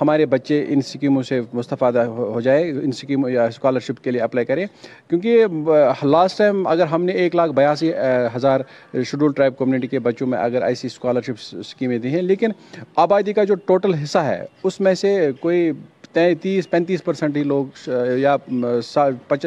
ہمارے 0.00 0.26
بچے 0.26 0.64
ان 0.68 0.78
اسکیموں 0.78 1.22
سے 1.22 1.40
مستفادہ 1.52 2.04
ہو 2.06 2.40
جائے، 2.40 2.70
ان 2.70 2.88
اسکیموں 2.88 3.30
یا 3.30 3.44
اسکالرشپ 3.44 4.02
کے 4.04 4.10
لیے 4.10 4.20
اپلائی 4.20 4.46
کریں 4.46 4.64
کیونکہ 5.08 5.46
لاسٹ 6.04 6.38
ٹائم 6.38 6.66
اگر 6.66 6.86
ہم 6.86 7.04
نے 7.04 7.12
ایک 7.12 7.36
لاکھ 7.36 7.52
بیاسی 7.54 7.92
ہزار 8.36 8.60
شیڈول 9.04 9.32
ٹرائب 9.32 9.58
کمیونٹی 9.58 9.86
کے 9.86 9.98
بچوں 9.98 10.26
میں 10.26 10.38
اگر 10.38 10.62
ایسی 10.62 10.86
اسکالرشپ 10.86 11.56
اسکیمیں 11.58 11.98
دی 11.98 12.14
ہیں، 12.14 12.22
لیکن 12.22 12.50
آبادی 12.96 13.32
کا 13.32 13.44
جو 13.44 13.54
ٹوٹل 13.66 13.94
حصہ 14.02 14.18
ہے، 14.18 14.44
اس 14.64 14.80
میں 14.80 14.94
سے 14.94 15.30
کوئی 15.40 15.70
تینتیس 16.12 16.68
پینتیس 16.70 17.04
پرسنٹ 17.04 17.36
ہی 17.36 17.42
لوگ، 17.44 17.88
یا 18.18 18.36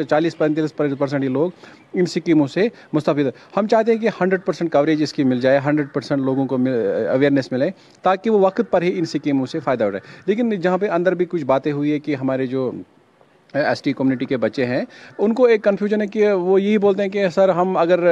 چالیس 0.08 0.36
پینتیس 0.38 0.76
پرسنٹ 0.76 1.22
ہی 1.22 1.28
لوگ 1.28 1.50
ان 1.94 2.06
سکیموں 2.06 2.46
سے 2.46 2.66
مستفید 2.92 3.26
ہم 3.56 3.66
چاہتے 3.66 3.92
ہیں 3.92 3.98
کہ 3.98 4.08
ہنڈریڈ 4.20 4.44
پرسنٹ 4.44 4.72
کوریج 4.72 5.02
اس 5.02 5.12
کی 5.12 5.24
مل 5.24 5.40
جائے، 5.40 5.58
ہنڈریڈ 5.64 5.92
پرسنٹ 5.94 6.22
لوگوں 6.24 6.46
کو 6.46 6.56
اویئرنیس 6.56 7.52
ملے، 7.52 7.70
تاکہ 8.02 8.30
وہ 8.30 8.38
وقت 8.40 8.70
پر 8.70 8.82
ہی 8.82 8.98
ان 8.98 9.04
سکیموں 9.04 9.46
سے 9.46 9.60
فائدہ 9.60 9.84
اٹھائے۔ 9.84 10.22
لیکن 10.26 10.50
جہاں 10.60 10.78
پہ 10.78 10.88
اندر 10.88 11.14
بھی 11.14 11.24
کچھ 11.30 11.44
باتیں 11.44 11.72
ہوئی 11.72 11.92
ہے 11.92 11.98
کہ 11.98 12.14
ہمارے 12.14 12.46
جو 12.46 12.70
ایس 13.54 13.82
ٹی 13.82 13.92
کمیونٹی 13.92 14.24
کے 14.24 14.36
بچے 14.36 14.66
ہیں، 14.66 14.84
ان 15.18 15.34
کو 15.34 15.44
ایک 15.44 15.64
کنفیوژن 15.64 16.00
ہے 16.00 16.06
کہ 16.06 16.32
وہ 16.32 16.60
یہی 16.60 16.78
بولتے 16.78 17.02
ہیں 17.02 17.10
کہ 17.10 17.28
سر 17.28 17.48
ہم 17.48 17.76
اگر 17.76 18.06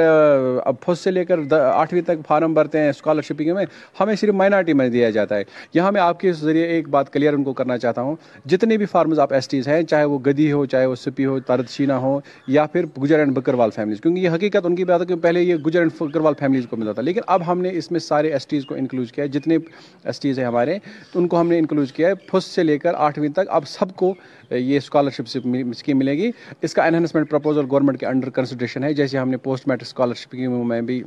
اب 0.65 0.75
پھس 0.81 0.99
سے 0.99 1.11
لے 1.11 1.25
کر 1.25 1.39
آٹھویں 1.53 2.01
تک 2.01 2.27
فارم 2.27 2.53
بھرتے 2.53 2.79
ہیں 2.79 2.89
اسکالرشپ 2.89 3.41
میں، 3.41 3.65
ہمیں 3.99 4.15
صرف 4.15 4.33
مائنارٹی 4.33 4.73
میں 4.73 4.89
دیا 4.89 5.09
جاتا 5.09 5.37
ہے۔ 5.37 5.43
یہاں 5.73 5.91
میں 5.91 6.01
آپ 6.01 6.19
کے 6.19 6.31
ذریعے 6.31 6.63
ایک 6.63 6.89
بات 6.89 7.13
کلیئر 7.13 7.33
ان 7.33 7.43
کو 7.43 7.53
کرنا 7.53 7.77
چاہتا 7.77 8.01
ہوں۔ 8.01 8.15
جتنے 8.45 8.77
بھی 8.77 8.85
فارمز 8.85 9.19
آپ 9.19 9.33
ایس 9.33 9.47
ٹیز 9.47 9.67
ہیں، 9.67 9.81
چاہے 9.83 10.03
وہ 10.03 10.19
گدی 10.19 10.51
ہو، 10.51 10.65
چاہے 10.65 10.85
وہ 10.85 10.95
سپی 10.95 11.25
ہو 11.25 11.39
تردشینہ 11.39 11.93
ہو، 11.93 12.19
یا 12.47 12.65
پھر 12.65 12.85
گجر 13.03 13.19
اینڈ 13.19 13.31
بکروال 13.33 13.69
فیملیز 13.71 14.01
کیونکہ 14.01 14.19
یہ 14.19 14.29
حقیقت 14.29 14.65
ان 14.65 14.75
کی 14.75 14.85
بات 14.85 15.01
ہے 15.01 15.05
کہ 15.05 15.15
پہلے 15.15 15.41
یہ 15.41 15.55
گجر 15.55 15.79
اینڈ 15.79 15.91
بکروال 15.99 16.33
فیملیز 16.39 16.67
کو 16.69 16.77
ملتا 16.77 16.91
تھا۔ 16.91 17.01
لیکن 17.01 17.21
اب 17.27 17.47
ہم 17.47 17.61
نے 17.61 17.69
اس 17.73 17.91
میں 17.91 17.99
سارے 17.99 18.31
ایس 18.31 18.47
ٹیز 18.47 18.65
کو 18.65 18.75
انکلوز 18.75 19.11
کیا 19.11 19.23
ہے۔ 19.23 19.29
جتنے 19.29 19.57
ایس 20.03 20.19
ٹیز 20.19 20.39
ہیں 20.39 20.45
ہمارے، 20.45 20.77
ان 21.15 21.27
کو 21.27 21.39
ہم 21.41 21.49
نے 21.49 21.57
انکلوج 21.57 21.93
کیا 21.93 22.07
ہے۔ 22.07 22.13
پھس 22.15 22.43
سے 22.45 22.63
لے 22.63 22.77
کر 22.77 22.93
آٹھویں 22.97 23.29
تک 23.29 23.49
اب 23.49 23.67
سب 23.67 23.95
کو 23.95 24.13
یہ 24.49 24.77
اسکالرشپ 24.77 25.37
اسکیم 25.71 25.97
ملے 25.97 26.17
گی۔ 26.17 26.31
اس 26.61 26.73
کا 26.73 26.85
انہینسمنٹ 26.85 27.29
پرپوزل 27.29 27.65
گورنمنٹ 27.71 27.99
کے 27.99 28.05
انڈر 28.05 28.29
کنسیڈریشن 28.29 28.83
ہے، 28.83 28.93
جیسے 28.93 29.17
ہم 29.17 29.29
نے 29.29 29.37
پوسٹ 29.37 29.67
میٹرک 29.67 29.87
اسکالرشپ 29.87 30.35
میں 30.35 30.81
بھی 30.81 31.03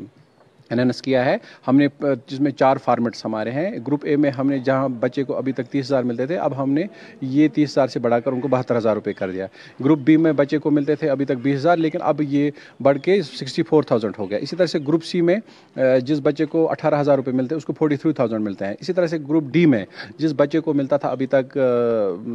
اناؤنس 0.71 1.03
کیا 1.03 1.25
ہے۔ 1.25 1.37
ہم 1.69 1.77
نے، 1.77 1.89
جس 2.27 2.41
میں 2.41 2.51
چار 2.51 2.77
فارمیٹس 2.77 3.25
ہمارے 3.25 3.51
ہیں۔ 3.51 3.71
گروپ 3.87 4.01
اے 4.05 4.17
میں 4.17 4.31
ہم 4.31 4.49
نے، 4.49 4.59
جہاں 4.59 4.89
بچے 4.89 5.25
کو 5.25 5.37
ابھی 5.37 5.53
تک 5.53 5.67
تیس 5.71 5.87
ہزار 5.87 6.03
ملتے 6.03 6.27
تھے، 6.27 6.37
اب 6.37 6.63
ہم 6.63 6.71
نے 6.71 6.83
یہ 7.21 7.49
تیس 7.49 7.71
ہزار 7.71 7.89
سے 7.89 7.99
بڑھا 8.01 8.21
کر 8.21 8.33
ان 8.33 8.41
کو 8.41 8.49
بہتر 8.49 8.77
ہزار 8.77 8.95
روپے 8.95 9.13
کر 9.13 9.31
دیا۔ 9.31 9.47
گروپ 9.85 9.99
بی 9.99 10.17
میں 10.17 10.33
بچے 10.33 10.59
کو 10.59 10.71
ملتے 10.71 10.95
تھے 10.95 11.11
ابھی 11.11 11.25
تک 11.25 11.37
بیس 11.43 11.57
ہزار، 11.57 11.77
لیکن 11.77 11.99
اب 12.03 12.21
یہ 12.21 12.51
بڑھ 12.81 12.99
کے 12.99 13.23
سکسٹی 13.23 13.63
فور 13.63 13.83
تھاؤزینڈ 13.83 14.15
ہو 14.19 14.31
گیا۔ 14.31 14.39
اسی 14.39 14.57
طرح 14.57 14.67
سے 14.67 14.79
گروپ 14.89 15.05
سی 15.05 15.21
میں، 15.21 15.37
جس 16.01 16.19
بچے 16.23 16.45
کو 16.45 16.71
اٹھارہ 16.71 17.01
ہزار 17.01 17.17
روپے 17.17 17.33
ملتے 17.33 17.55
ہیں 17.55 17.57
اس 17.57 17.65
کو 17.65 17.73
فورٹی 17.73 17.97
تھری 17.97 18.13
تھاؤزینڈ 18.13 18.45
ملتے 18.45 18.67
ہیں۔ 18.67 18.75
اسی 18.81 18.93
طرح 18.93 19.07
سے 19.07 19.19
گروپ 19.29 19.45
ڈی 19.53 19.67
میں، 19.67 19.85
جس 20.19 20.33
بچے 20.37 20.61
کو 20.61 20.73
ملتا 20.73 20.97
تھا 20.97 21.09
ابھی 21.09 21.27
تک 21.27 21.59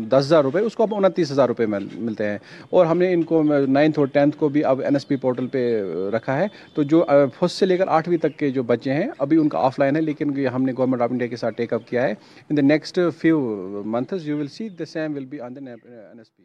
دس 0.10 0.18
ہزار 0.18 0.44
روپے، 0.44 0.60
اس 0.60 0.76
کو 0.76 0.84
اب 0.84 0.96
انتیس 0.96 1.32
ہزار 1.32 1.48
روپے 1.48 1.66
ملتے 1.66 2.26
ہیں۔ 2.26 2.38
اور 2.70 2.86
ہم 2.86 2.98
نے 2.98 3.14
ان 3.14 3.24
کو، 3.24 3.44
نائنتھ 3.68 4.00
اور 4.00 4.08
ٹینتھ 4.08 4.38
کو 4.38 4.50
بھی 4.50 4.64
اب 4.64 4.82
این 4.82 4.96
ایس 4.96 5.08
پی 5.08 5.16
پورٹل 5.16 5.48
پہ 5.48 5.82
رکھا 6.14 6.38
ہے۔ 6.38 6.48
تو 6.74 6.84
جو 6.84 7.06
فسٹ 7.40 7.52
سے 7.52 7.66
لے 7.66 7.78
کر 7.78 7.88
آٹھویں 7.88 8.18
تک 8.22 8.38
کے 8.40 8.50
جو 8.52 8.64
بچے 8.64 8.94
ہیں، 8.94 9.08
ابھی 9.18 9.38
ان 9.38 9.50
کا 9.50 9.60
آف 9.60 9.80
لائن 9.80 9.96
ہے، 9.96 10.02
لیکن 10.02 10.48
ہم 10.48 10.64
نے 10.64 10.74
گورنمنٹ 10.78 11.02
آف 11.02 11.12
انڈیا 11.12 11.28
کے 11.28 11.36
ساتھ 11.36 11.56
ٹیک 11.56 11.74
اپ 11.74 11.88
کیا 11.90 12.04
ہے۔ 12.04 12.12
In 12.50 12.58
the 12.58 12.62
next 12.62 13.00
few 13.22 13.82
months 13.86 14.28
you 14.30 14.38
will 14.38 14.48
see 14.48 14.70
the 14.70 14.86
same 14.86 15.16
will 15.16 15.26
be 15.26 15.40
on 15.40 15.56
the 15.56 15.60
N 15.60 16.20
S 16.20 16.36
P 16.36 16.44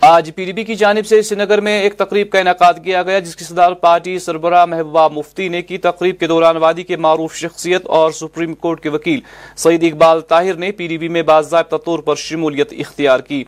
آج 0.00 0.30
پی 0.34 0.44
ڈی 0.44 0.52
پی 0.52 0.62
کی 0.64 0.74
جانب 0.74 1.06
سے 1.06 1.20
سنگر 1.22 1.60
میں 1.60 1.72
ایک 1.82 1.94
تقریب 1.98 2.30
کا 2.30 2.38
انعقاد 2.38 2.74
کیا 2.84 3.02
گیا، 3.02 3.18
جس 3.18 3.36
کی 3.36 3.44
صدار 3.44 3.72
پارٹی 3.80 4.18
سربراہ 4.18 4.64
محبوبہ 4.66 5.08
مفتی 5.12 5.48
نے 5.48 5.62
کی۔ 5.62 5.78
تقریب 5.78 6.18
کے 6.18 6.26
دوران 6.26 6.56
وادی 6.56 6.82
کے 6.82 6.96
معروف 6.96 7.34
شخصیت 7.36 7.86
اور 7.86 8.10
سپریم 8.10 8.54
کورٹ 8.54 8.80
کے 8.82 8.88
وکیل 8.88 9.20
سعید 9.56 9.84
اقبال 9.84 10.20
طاہر 10.28 10.54
نے 10.54 10.70
پی 10.72 10.86
ڈی 10.88 10.98
پی 10.98 11.08
میں 11.08 11.22
باضابطہ 11.22 11.76
طور 11.84 11.98
پر 12.06 12.14
شمولیت 12.16 12.72
اختیار 12.78 13.20
کی۔ 13.20 13.42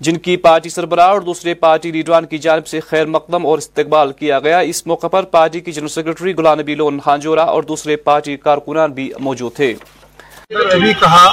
جن 0.00 0.16
کی 0.24 0.36
پارٹی 0.36 0.68
سربراہ 0.68 1.08
اور 1.10 1.20
دوسرے 1.20 1.54
پارٹی 1.54 1.90
لیڈران 1.92 2.26
کی 2.26 2.38
جانب 2.38 2.66
سے 2.66 2.80
خیر 2.80 3.06
مقدم 3.06 3.46
اور 3.46 3.58
استقبال 3.58 4.12
کیا 4.18 4.38
گیا۔ 4.40 4.58
اس 4.70 4.86
موقع 4.86 5.06
پر 5.06 5.22
پارٹی 5.32 5.60
کی 5.60 5.72
general 5.72 5.88
secretary 5.88 6.34
Ghulam 6.38 6.60
Nabi 6.60 6.74
loan 6.74 6.98
ہانجورا 7.06 7.42
اور 7.54 7.62
دوسرے 7.62 7.96
پارٹی 8.08 8.36
کارکنان 8.36 8.92
بھی 8.92 9.10
موجود 9.20 9.54
تھے۔ 9.56 9.74
ابھی 10.50 10.92
کہا 11.00 11.26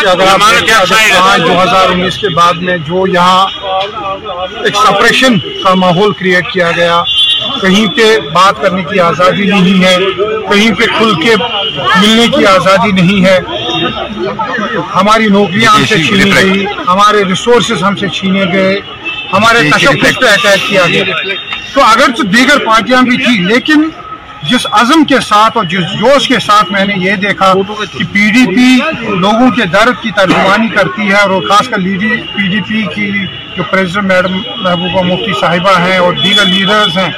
کہ 0.00 0.06
اگر 0.08 1.38
دو 1.38 1.62
ہزار 1.62 1.90
انیس 1.90 2.18
کے 2.18 2.28
بعد 2.36 2.62
میں 2.62 2.76
جو 2.86 3.06
یہاں 3.06 3.46
ایک 4.64 4.76
سپریشن 4.76 5.38
کا 5.64 5.74
ماحول 5.74 6.12
کریٹ 6.18 6.52
کیا 6.52 6.70
گیا 6.76 7.02
کہیں 7.60 7.86
پہ 7.96 8.16
بات 8.32 8.60
کرنے 8.62 8.82
کی 8.90 9.00
آزادی 9.00 9.44
نہیں 9.50 9.84
ہے 9.84 9.96
کہیں 10.48 10.70
پہ 10.78 10.86
کھل 10.98 11.14
کے 11.22 11.34
ملنے 11.36 12.26
کی 12.36 12.46
آزادی 12.46 12.92
نہیں 12.92 13.24
ہے 13.24 13.38
ہماری 14.94 15.26
نوکریاں 15.26 15.72
ہم 15.72 15.84
سے 15.84 16.02
چھینی 16.02 16.34
گئی 16.34 16.64
ہمارے 16.88 17.24
ریسورسز 17.24 17.84
ہم 17.84 17.96
سے 17.96 18.08
چھینے 18.08 18.44
گئے 18.52 18.80
ہمارے 19.32 19.58
تشخص 19.70 20.18
پہ 20.20 20.26
اٹیک 20.26 20.68
کیا 20.68 20.86
گیا۔ 20.86 21.04
تو 21.74 21.80
اگرچہ 21.84 22.22
دیگر 22.22 22.58
پارٹیاں 22.66 23.02
بھی 23.02 23.16
تھیں 23.16 23.44
لیکن 23.44 23.88
جس 24.42 24.66
عزم 24.72 25.04
کے 25.04 25.20
ساتھ 25.20 25.56
اور 25.56 25.64
جس 25.64 25.80
جوش 25.80 26.28
کے 26.28 26.38
ساتھ 26.38 26.72
میں 26.72 26.84
نے 26.84 26.94
یہ 26.96 27.16
دیکھا 27.16 27.52
کہ 27.92 28.04
پی 28.12 28.30
ڈی 28.30 28.46
پی 28.54 28.78
لوگوں 29.08 29.50
کے 29.50 29.64
درد 29.64 30.02
کی 30.02 30.10
ترجمانی 30.10 30.68
کرتی 30.68 31.08
ہے 31.08 31.14
اور 31.14 31.42
خاص 31.42 31.68
کر 31.68 31.78
لیڈی 31.78 32.08
پی 32.36 32.48
ڈی 32.48 32.60
پی 32.60 32.82
کی 32.94 33.26
جو 33.56 33.62
پریزیڈنٹ 33.70 34.12
میڈم 34.12 34.32
محبوبہ 34.56 35.02
مفتی 35.02 35.32
صاحبہ 35.40 35.80
ہیں 35.80 35.98
اور 35.98 36.12
دیگر 36.12 36.44
لیڈرز 36.44 36.98
ہیں 36.98 37.08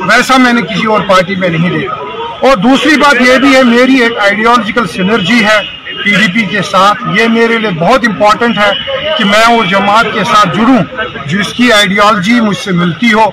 ویسا 0.00 0.36
میں 0.36 0.52
نے 0.52 0.62
کسی 0.62 0.86
اور 0.86 1.00
پارٹی 1.00 1.34
میں 1.34 1.48
نہیں 1.48 1.70
دیکھا۔ 1.70 1.96
اور 2.40 2.56
دوسری 2.56 2.96
بات 2.96 3.14
یہ 3.28 3.38
بھی 3.38 3.56
ہے 3.56 3.62
میری 3.62 3.94
ایک 3.94 4.18
آئیڈیالوجیکل 4.18 4.86
سینرجی 4.86 5.44
ہے۔ 5.44 5.83
پی 6.04 6.14
ڈی 6.14 6.26
پی 6.32 6.44
کے 6.46 6.62
ساتھ. 6.70 7.02
یہ 7.14 7.28
میرے 7.28 7.58
لیے 7.58 7.70
بہت 7.78 8.04
امپورٹنٹ 8.08 8.58
ہے 8.58 8.70
کہ 9.18 9.24
میں 9.24 9.46
وہ 9.48 9.62
جماعت 9.64 10.06
کے 10.14 10.24
ساتھ 10.24 10.56
جڑوں، 10.56 10.82
جس 11.26 11.52
کی 11.52 11.70
آئیڈیالوجی 11.72 12.40
مجھ 12.40 12.56
سے 12.58 12.72
ملتی 12.72 13.12
ہو. 13.12 13.24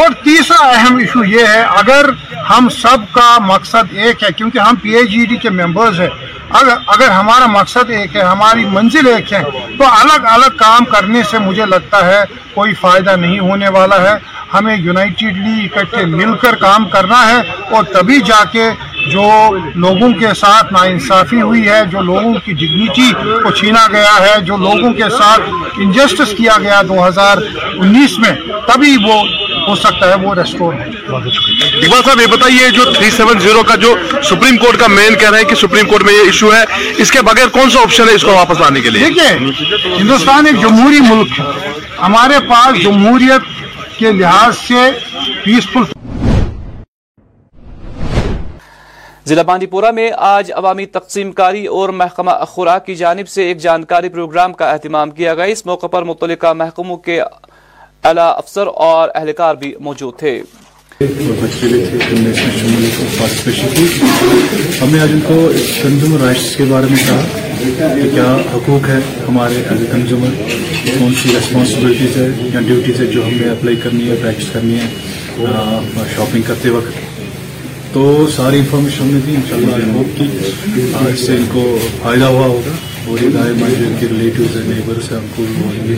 اور 0.00 0.12
تیسرا 0.24 0.66
اہم 0.68 0.96
ایشو 0.96 1.24
یہ 1.24 1.46
ہے، 1.46 1.62
اگر 1.80 2.10
ہم 2.50 2.68
سب 2.72 3.12
کا 3.12 3.28
مقصد 3.42 3.92
ایک 3.92 4.22
ہے، 4.22 4.28
کیونکہ 4.36 4.58
ہم 4.58 4.76
پی 4.82 4.96
ایچ 4.96 5.10
ای 5.12 5.24
ڈی 5.26 5.36
کے 5.36 5.50
ممبرز 5.50 6.00
ہیں، 6.00 6.08
اگر 6.50 6.74
اگر 6.86 7.10
ہمارا 7.10 7.46
مقصد 7.50 7.90
ایک 7.90 8.16
ہے، 8.16 8.22
ہماری 8.22 8.64
منزل 8.72 9.06
ایک 9.06 9.32
ہے، 9.32 9.42
تو 9.78 9.84
الگ 9.84 10.26
الگ 10.30 10.56
کام 10.56 10.84
کرنے 10.92 11.22
سے 11.30 11.38
مجھے 11.38 11.66
لگتا 11.66 12.04
ہے 12.06 12.22
کوئی 12.54 12.74
فائدہ 12.80 13.16
نہیں 13.16 13.38
ہونے 13.38 13.68
والا 13.68 14.00
ہے۔ 14.02 14.16
ہمیں 14.54 14.76
یونائٹیڈلی 14.76 15.64
اکٹھے 15.64 16.04
مل 16.06 16.36
کر 16.42 16.54
کام 16.56 16.88
کرنا 16.88 17.20
ہے 17.28 17.40
اور 17.70 17.84
تبھی 17.94 18.20
جا 18.26 18.42
کے 18.52 18.68
جو 19.10 19.30
لوگوں 19.74 20.12
کے 20.12 20.34
ساتھ 20.36 20.72
ناانصافی 20.72 21.40
ہوئی 21.42 21.68
ہے 21.68 21.82
جو 21.92 22.00
لوگوں 22.00 22.34
کی 22.44 22.52
ڈگنیٹی 22.52 23.12
کو 23.42 23.50
چھینا 23.50 23.86
گیا 23.92 24.14
ہے 24.20 24.40
جو 24.40 24.56
لوگوں 24.56 24.92
کے 24.92 25.08
ساتھ 25.18 25.40
انجسٹس 25.76 26.34
کیا 26.36 26.58
گیا 26.62 26.82
دو 26.82 27.08
ہزار 27.08 27.36
انیس 27.78 28.18
میں 28.18 28.30
تبھی 28.66 28.96
وہ 29.04 29.22
ہو 29.68 29.74
سکتا 29.74 30.08
ہے 30.08 30.14
وہ 30.14 30.34
ریسٹور 30.34 30.74
ہے۔ 30.74 30.84
اقبال 31.78 32.02
صاحب 32.04 32.20
یہ 32.20 32.26
بتائیے 32.26 32.70
جو 32.70 32.84
تھری 32.84 33.10
سیون 33.10 33.38
زیرو 33.40 33.62
کا 33.62 33.74
جو 33.74 33.94
سپریم 34.22 34.56
کورٹ 34.56 34.78
کا 34.80 34.86
مین 34.86 35.14
کہہ 35.14 35.30
رہے 35.30 35.38
ہیں 35.38 35.48
کہ 35.48 35.54
سپریم 35.54 35.86
کورٹ 35.86 36.02
میں 36.02 36.14
یہ 36.14 36.18
ایشو 36.18 36.54
ہے 36.54 36.64
اس 36.96 37.10
کے 37.10 37.22
بغیر 37.22 37.48
کون 37.48 37.70
سا 37.70 37.80
آپشن 37.80 38.08
ہے 38.08 38.14
اس 38.14 38.22
کو 38.22 38.32
واپس 38.32 38.60
لانے 38.60 38.80
کے 38.80 38.90
لیے؟ 38.90 39.04
دیکھیے 39.04 39.38
ہندوستان 39.98 40.46
ایک 40.46 40.60
جمہوری 40.60 41.00
ملک 41.00 41.40
ہے۔ 41.40 41.44
ہمارے 42.02 42.34
پاس 42.48 42.82
جمہوریت 42.82 43.42
کے 43.98 44.12
لحاظ 44.12 44.58
سے 44.58 44.90
پیسفل 45.44 45.82
ضلع 49.28 49.42
باندی 49.42 49.66
پورہ 49.66 49.90
میں 49.90 50.10
آج 50.16 50.50
عوامی 50.54 50.84
تقسیم 50.86 51.30
کاری 51.32 51.64
اور 51.76 51.88
محکمہ 52.00 52.30
خوراک 52.48 52.84
کی 52.86 52.94
جانب 52.94 53.28
سے 53.28 53.44
ایک 53.44 53.58
جانکاری 53.58 54.08
پروگرام 54.08 54.52
کا 54.52 54.70
اہتمام 54.70 55.10
کیا 55.10 55.34
گیا۔ 55.34 55.44
اس 55.44 55.66
موقع 55.66 55.86
پر 55.86 56.02
متعلقہ 56.02 56.52
محکموں 56.52 56.96
کے 57.06 57.20
اعلی 57.20 58.20
افسر 58.20 58.66
اور 58.66 59.08
اہلکار 59.14 59.54
بھی 59.54 59.74
موجود 59.80 60.18
تھے۔ 60.18 60.40
ہم 64.80 64.90
نے 64.90 65.00
آج 65.00 65.12
ان 65.12 65.20
کو 65.26 65.48
کنزیومر 65.82 66.20
رائٹس 66.20 66.56
کے 66.56 66.64
بارے 66.70 66.86
میں 66.90 66.98
کہا 67.06 67.94
کہ 67.94 68.10
کیا 68.10 68.36
حقوق 68.54 68.88
ہے 68.88 69.00
ہمارے 69.28 69.62
ایز 69.70 69.84
کنزیومر 69.92 70.30
کون 70.98 71.14
سی 71.22 71.34
ریسپانسبلٹیز 71.34 72.16
ہے 72.16 72.30
یا 72.54 72.60
ڈیوٹیز 72.60 73.00
ہے 73.00 73.06
جو 73.06 73.26
ہم 73.26 73.34
نے 73.40 73.50
اپلائی 73.50 73.76
کرنی 73.76 74.10
ہے 74.10 74.16
پریکٹس 74.22 74.52
کرنی 74.52 74.78
ہے 74.78 74.86
شاپنگ 76.16 76.42
کرتے 76.46 76.70
وقت۔ 76.70 77.05
تو 77.96 78.26
ساری 78.36 78.58
انفارمیشن 78.58 79.04
ہم 79.04 79.10
نے 79.10 79.20
دی 79.26 79.34
ان 79.34 79.40
شاء 79.48 79.56
اللہ 79.56 79.74
آئی 79.74 79.90
ہوپ 79.94 80.18
کی۔ 80.18 80.24
آج 80.94 81.18
سے 81.18 81.36
ان 81.36 81.44
کو 81.52 81.78
فائدہ 82.02 82.24
ہوا 82.24 82.46
ہوگا۔ 82.46 82.70
اور 83.06 83.24
یہ 83.24 83.28
رائے 83.34 83.52
مائنڈ 83.52 83.86
ان 83.86 83.94
کے 84.00 84.06
ریلیٹیوز 84.10 84.56
ہیں 84.56 84.62
نیبر 84.64 84.94
سے 85.08 85.14
ہم 85.14 85.26
کو 85.36 85.42
ہوں 85.42 85.88
گے 85.88 85.94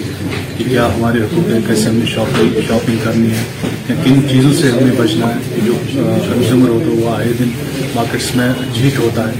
کہ 0.59 0.65
کیا 0.71 0.87
ہمارے 0.95 1.19
حقوق 1.19 1.53
ہیں 1.53 1.61
کیسے 1.67 1.89
ہم 1.89 1.95
نے 1.95 2.07
شاپنگ 2.07 2.61
شاپنگ 2.69 2.97
کرنی 3.03 3.31
ہے 3.31 3.45
یا 3.89 3.95
کن 4.05 4.29
چیزوں 4.31 4.53
سے 4.53 4.71
ہمیں 4.71 4.93
بچنا 4.97 5.27
ہے۔ 5.27 5.61
جو 5.67 5.73
کنزیومر 5.95 6.69
ہوتا 6.69 6.87
ہے 6.87 6.91
وہ 6.91 7.11
آئے 7.11 7.33
دن 7.39 7.49
مارکیٹس 7.95 8.37
میں 8.37 8.53
جھیٹ 8.75 8.99
ہوتا 8.99 9.29
ہے۔ 9.29 9.33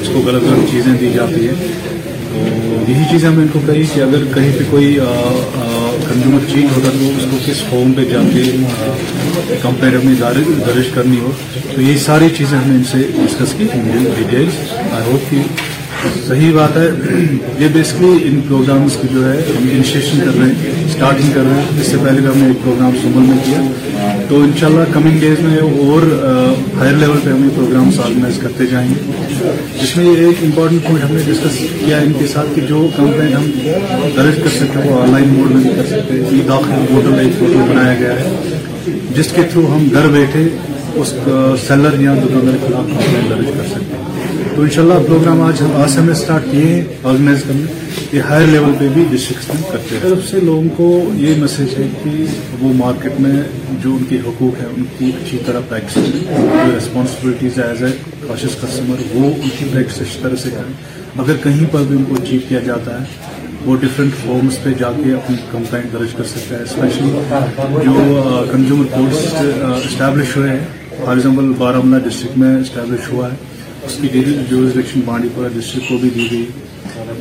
اس 0.00 0.08
کو 0.12 0.22
غلط 0.26 0.42
غلط 0.42 0.70
چیزیں 0.70 0.94
دی 1.00 1.10
جاتی 1.14 1.48
ہیں۔ 1.48 1.72
تو 2.86 2.92
یہی 2.92 3.04
چیزیں 3.10 3.30
نے 3.30 3.36
ان 3.36 3.48
کو 3.52 3.60
کہی 3.66 3.84
کہ 3.94 4.00
اگر 4.00 4.34
کہیں 4.34 4.52
پہ 4.58 4.64
کوئی 4.70 5.00
آ, 5.00 5.04
آ, 5.04 5.71
کنزیومر 6.08 6.46
چینج 6.48 6.76
ہوتا 6.76 6.90
تو 6.90 7.10
اس 7.16 7.26
کو 7.30 7.38
کس 7.46 7.62
فارم 7.70 7.92
پہ 7.92 8.04
جا 8.04 8.22
کے 8.32 8.42
کمپیئر 9.62 9.98
میں 10.04 10.14
درج 10.66 10.88
کرنی 10.94 11.20
ہو 11.20 11.32
تو 11.74 11.80
یہ 11.80 11.96
ساری 11.98 12.28
چیزیں 12.36 12.58
ہم 12.58 12.70
نے 12.70 12.76
ان 12.76 12.84
سے 12.84 13.02
ڈسکس 13.16 13.54
کی 13.58 13.64
ڈیٹیلس 13.74 14.72
آئی 14.72 15.02
ہوپ 15.04 15.30
کہ 15.30 15.42
صحیح 16.28 16.52
بات 16.52 16.76
ہے۔ 16.76 16.88
یہ 17.58 17.68
بیسکلی 17.72 18.16
ان 18.22 18.40
پروگرامز 18.48 18.96
کی 19.00 19.08
جو 19.12 19.32
ہے 19.32 19.36
ہم 19.58 19.68
انشیشن 19.72 20.18
کر 20.24 20.38
رہے 20.38 20.46
ہیں 20.46 20.84
اسٹارٹنگ 20.86 21.30
کر 21.34 21.40
رہے 21.40 21.60
ہیں۔ 21.60 21.80
اس 21.80 21.86
سے 21.86 21.96
پہلے 22.02 22.20
بھی 22.20 22.26
ہم 22.26 22.38
نے 22.38 22.46
ایک 22.46 22.64
پروگرام 22.64 22.90
سمبل 23.02 23.22
میں 23.22 23.38
کیا۔ 23.44 23.60
تو 24.28 24.40
انشاءاللہ 24.40 24.92
کمنگ 24.92 25.18
ڈیز 25.18 25.40
میں 25.40 25.58
اور 25.58 26.02
ہائر 26.78 26.92
لیول 26.92 27.18
پہ 27.24 27.30
ہم 27.30 27.44
یہ 27.44 27.56
پروگرامس 27.56 28.00
آرگنائز 28.00 28.38
کرتے 28.38 28.66
جائیں 28.66 28.88
گے۔ 28.88 29.10
جس 29.82 29.96
میں 29.96 30.04
یہ 30.04 30.26
ایک 30.26 30.42
امپورٹنٹ 30.42 30.82
پوائنٹ 30.82 31.10
ہم 31.10 31.16
نے 31.16 31.22
ڈسکس 31.26 31.58
کیا 31.84 31.98
ان 31.98 32.12
کے 32.18 32.26
ساتھ 32.26 32.46
کہ 32.54 32.60
جو 32.60 32.86
کمپلین 32.96 33.32
ہم 33.32 33.50
درج 34.16 34.40
کر 34.42 34.48
سکتے 34.48 34.82
ہیں، 34.82 34.90
وہ 34.90 35.02
آن 35.02 35.10
لائن 35.10 35.28
موڈ 35.28 35.50
میں 35.50 35.62
بھی 35.62 35.70
کر 35.76 35.86
سکتے 35.86 36.14
ہیں۔ 36.14 36.24
ای 36.30 36.40
داخل 36.48 36.84
پورٹل 36.90 37.18
ایک 37.18 37.38
فوٹو 37.38 37.66
بنایا 37.70 37.94
گیا 38.00 38.12
ہے۔ 38.12 38.36
جس 39.16 39.32
کے 39.34 39.42
تھرو 39.42 39.66
ہم 39.66 39.88
گھر 39.92 40.08
بیٹھے 40.08 40.48
اس 40.94 41.14
سیلر 41.68 42.00
یا 42.00 42.14
دکاندار 42.14 42.56
کے 42.60 42.66
خلاف 42.66 42.86
کمپلین 42.86 43.30
درج 43.30 43.46
کر 43.58 43.66
سکتے 43.68 43.96
ہیں۔ 43.96 44.01
تو 44.56 44.62
انشاءاللہ 44.62 44.94
پروگرام 45.06 45.40
آج 45.40 45.60
ہم 45.62 45.72
آسم 45.82 46.04
میں 46.04 46.14
سٹارٹ 46.14 46.44
کیے 46.50 46.64
ہیں 46.64 46.82
آرگنائز 47.02 47.42
کرنے، 47.48 47.72
یہ 48.12 48.20
ہائر 48.20 48.46
لیول 48.46 48.72
پہ 48.78 48.88
بھی 48.94 49.04
ڈسٹرکس 49.10 49.48
میں 49.48 49.62
کرتے 49.70 49.94
ہیں۔ 49.94 50.02
طرف 50.02 50.28
سے 50.30 50.40
لوگوں 50.40 50.68
کو 50.76 50.88
یہ 51.14 51.34
میسج 51.38 51.78
ہے 51.78 51.88
کہ 52.02 52.24
وہ 52.60 52.72
مارکیٹ 52.72 53.20
میں 53.20 53.42
جو 53.82 53.94
ان 53.94 54.04
کے 54.08 54.18
حقوق 54.26 54.60
ہیں، 54.60 54.68
ان 54.76 54.84
کی 54.98 55.10
اچھی 55.20 55.38
طرح 55.46 55.60
پریکٹس 55.68 55.94
جو 55.94 56.70
responsibilities 56.74 57.58
as 57.58 57.82
a 57.82 57.90
cautious 58.26 58.56
customer 58.62 59.02
وہ 59.14 59.24
ان 59.24 59.48
کی 59.58 59.64
پریکٹس 59.72 60.00
اچھی 60.00 60.20
طرح 60.22 60.36
سے 60.36 60.50
کریں۔ 60.50 60.72
اگر 61.18 61.36
کہیں 61.42 61.66
پر 61.70 61.82
بھی 61.88 61.96
ان 61.96 62.04
کو 62.04 62.14
اچیو 62.14 62.40
کیا 62.48 62.58
جاتا 62.58 63.00
ہے، 63.00 63.04
وہ 63.64 63.76
ڈفرینٹ 63.76 64.14
فارمز 64.24 64.62
پہ 64.62 64.70
جا 64.78 64.90
کے 65.04 65.12
اپنی 65.12 65.36
کمپلائنٹ 65.50 65.92
درج 65.92 66.14
کر 66.16 66.24
سکتا 66.24 66.56
ہے۔ 66.56 66.62
اسپیشلی 66.62 67.10
جو 67.84 68.44
کنزیومر 68.52 68.84
کورس 68.94 69.24
اسٹیبلش 69.84 70.36
ہوئے 70.36 70.50
ہیں۔ 70.50 70.64
فار 71.04 71.16
ایگزامپل 71.16 71.52
بارہ 71.58 71.98
ڈسٹرکٹ 72.04 72.38
میں 72.38 72.56
اسٹیبلش 72.60 73.12
ہوا 73.12 73.28
ہے۔ 73.32 73.51
اس 73.92 73.98
کی 74.00 74.08
ریلیز 74.12 74.48
جو 74.50 74.58
الیکشن 74.58 75.00
بانڈی 75.04 75.28
پورا 75.34 75.48
ڈسٹرکٹ 75.48 75.88
کو 75.88 75.96
بھی 75.98 76.10
دی 76.10 76.26
گئی۔ 76.30 76.44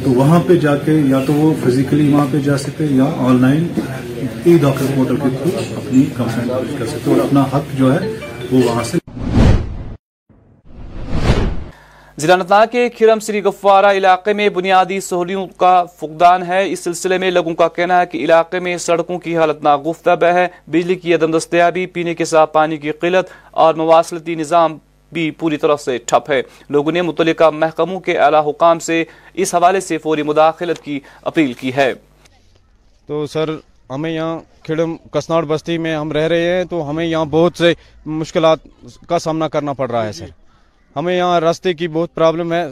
تو 0.04 0.12
وہاں 0.12 0.40
پہ 0.48 0.56
جا 0.56 0.76
کے 0.76 0.92
یا 1.06 1.20
تو 1.28 1.34
وہ 1.34 1.54
فزیکلی 1.64 2.08
وہاں 2.14 2.26
پہ 2.32 2.38
جا 2.38 2.58
سکتے 2.58 2.86
یا 2.92 3.06
on 3.18 3.42
line 3.42 3.68
e 4.44 4.58
doctor 4.58 4.86
portal 4.96 5.16
کے 5.16 5.30
تھرو 5.38 5.50
اپنی 5.78 6.04
کمپلینٹ 6.18 6.50
درج 6.50 6.76
کر 6.80 6.86
سکتے 6.86 7.12
اور 7.12 7.20
اپنا 7.20 7.44
حق 7.54 7.78
جو 7.78 7.94
ہے 7.94 8.08
وہ 8.52 8.62
وہاں 8.66 8.84
سے 8.84 8.98
ضلع 12.18 12.34
انتناگ 12.34 12.68
کے 12.72 12.88
کھرم 12.90 13.20
سری 13.20 13.44
گفوارہ 13.44 13.92
علاقے 13.92 14.34
میں 14.34 14.48
بنیادی 14.50 15.00
سہولیوں 15.00 15.46
کا 15.58 15.84
فقدان 16.00 16.44
ہے۔ 16.44 16.62
اس 16.72 16.80
سلسلے 16.80 17.18
میں 17.18 17.32
لوگوں 17.32 17.54
کا 17.54 17.68
کہنا 17.68 18.00
ہے 18.02 18.06
کہ 18.06 18.18
علاقے 18.18 18.60
میں 18.60 18.78
سڑکوں 18.78 19.18
کی 19.20 19.38
حالت 19.38 19.64
ناگفتہ 19.64 20.26
ہے۔ 20.34 20.48
بجلی 20.68 20.96
کی 20.96 21.16
عدم 21.16 21.38
دستیابی، 21.38 21.86
پینے 21.86 22.16
کے 22.16 22.26
ساتھ 22.26 22.54
پانی 22.54 22.78
کی 22.78 22.92
قلت 22.92 23.30
اور 23.52 23.74
مواصلتی 23.74 24.36
نظام 24.36 24.78
بھی 25.14 25.32
پوری 25.32 25.58
طرح 25.58 25.76
سے 25.76 25.98
ٹھپ 25.98 26.32
ہے۔ 26.32 26.42
لوگوں 26.70 26.92
نے 26.92 27.02
متعلقہ 27.02 27.50
محکموں 27.50 28.00
کے 28.00 28.18
اعلیٰ 28.18 28.48
حکام 28.48 28.80
سے 28.80 29.04
اس 29.34 29.56
حوالے 29.56 29.80
سے 29.80 29.98
فوری 29.98 30.24
مداخلت 30.24 30.82
کی 30.82 31.00
اپیل 31.22 31.54
کی 31.54 31.72
ہے۔ 31.76 31.94
تو 33.08 33.26
سر 33.26 33.50
ہمیں 33.90 34.12
یہاں 34.12 34.40
کھڑم 34.64 34.98
کسناڑ 35.12 35.46
بستی 35.46 35.78
میں 35.78 35.96
ہم 35.96 36.12
رہ 36.12 36.28
رہے 36.28 36.58
ہیں 36.58 36.64
تو 36.64 36.90
ہمیں 36.90 37.06
یہاں 37.06 37.26
بہت 37.26 37.58
سے 37.58 37.74
مشکلات 38.06 38.60
کا 39.08 39.20
سامنا 39.20 39.48
کرنا 39.48 39.74
پڑ 39.74 39.92
رہا 39.92 40.06
ہے 40.06 40.12
سر۔ 40.12 40.26
ہمیں 40.96 41.18
یہاں 41.18 41.40
راستے 41.42 41.74
کی 41.74 41.88
بہت 41.88 42.16
پرابلم 42.16 42.54
ہے 42.54 42.64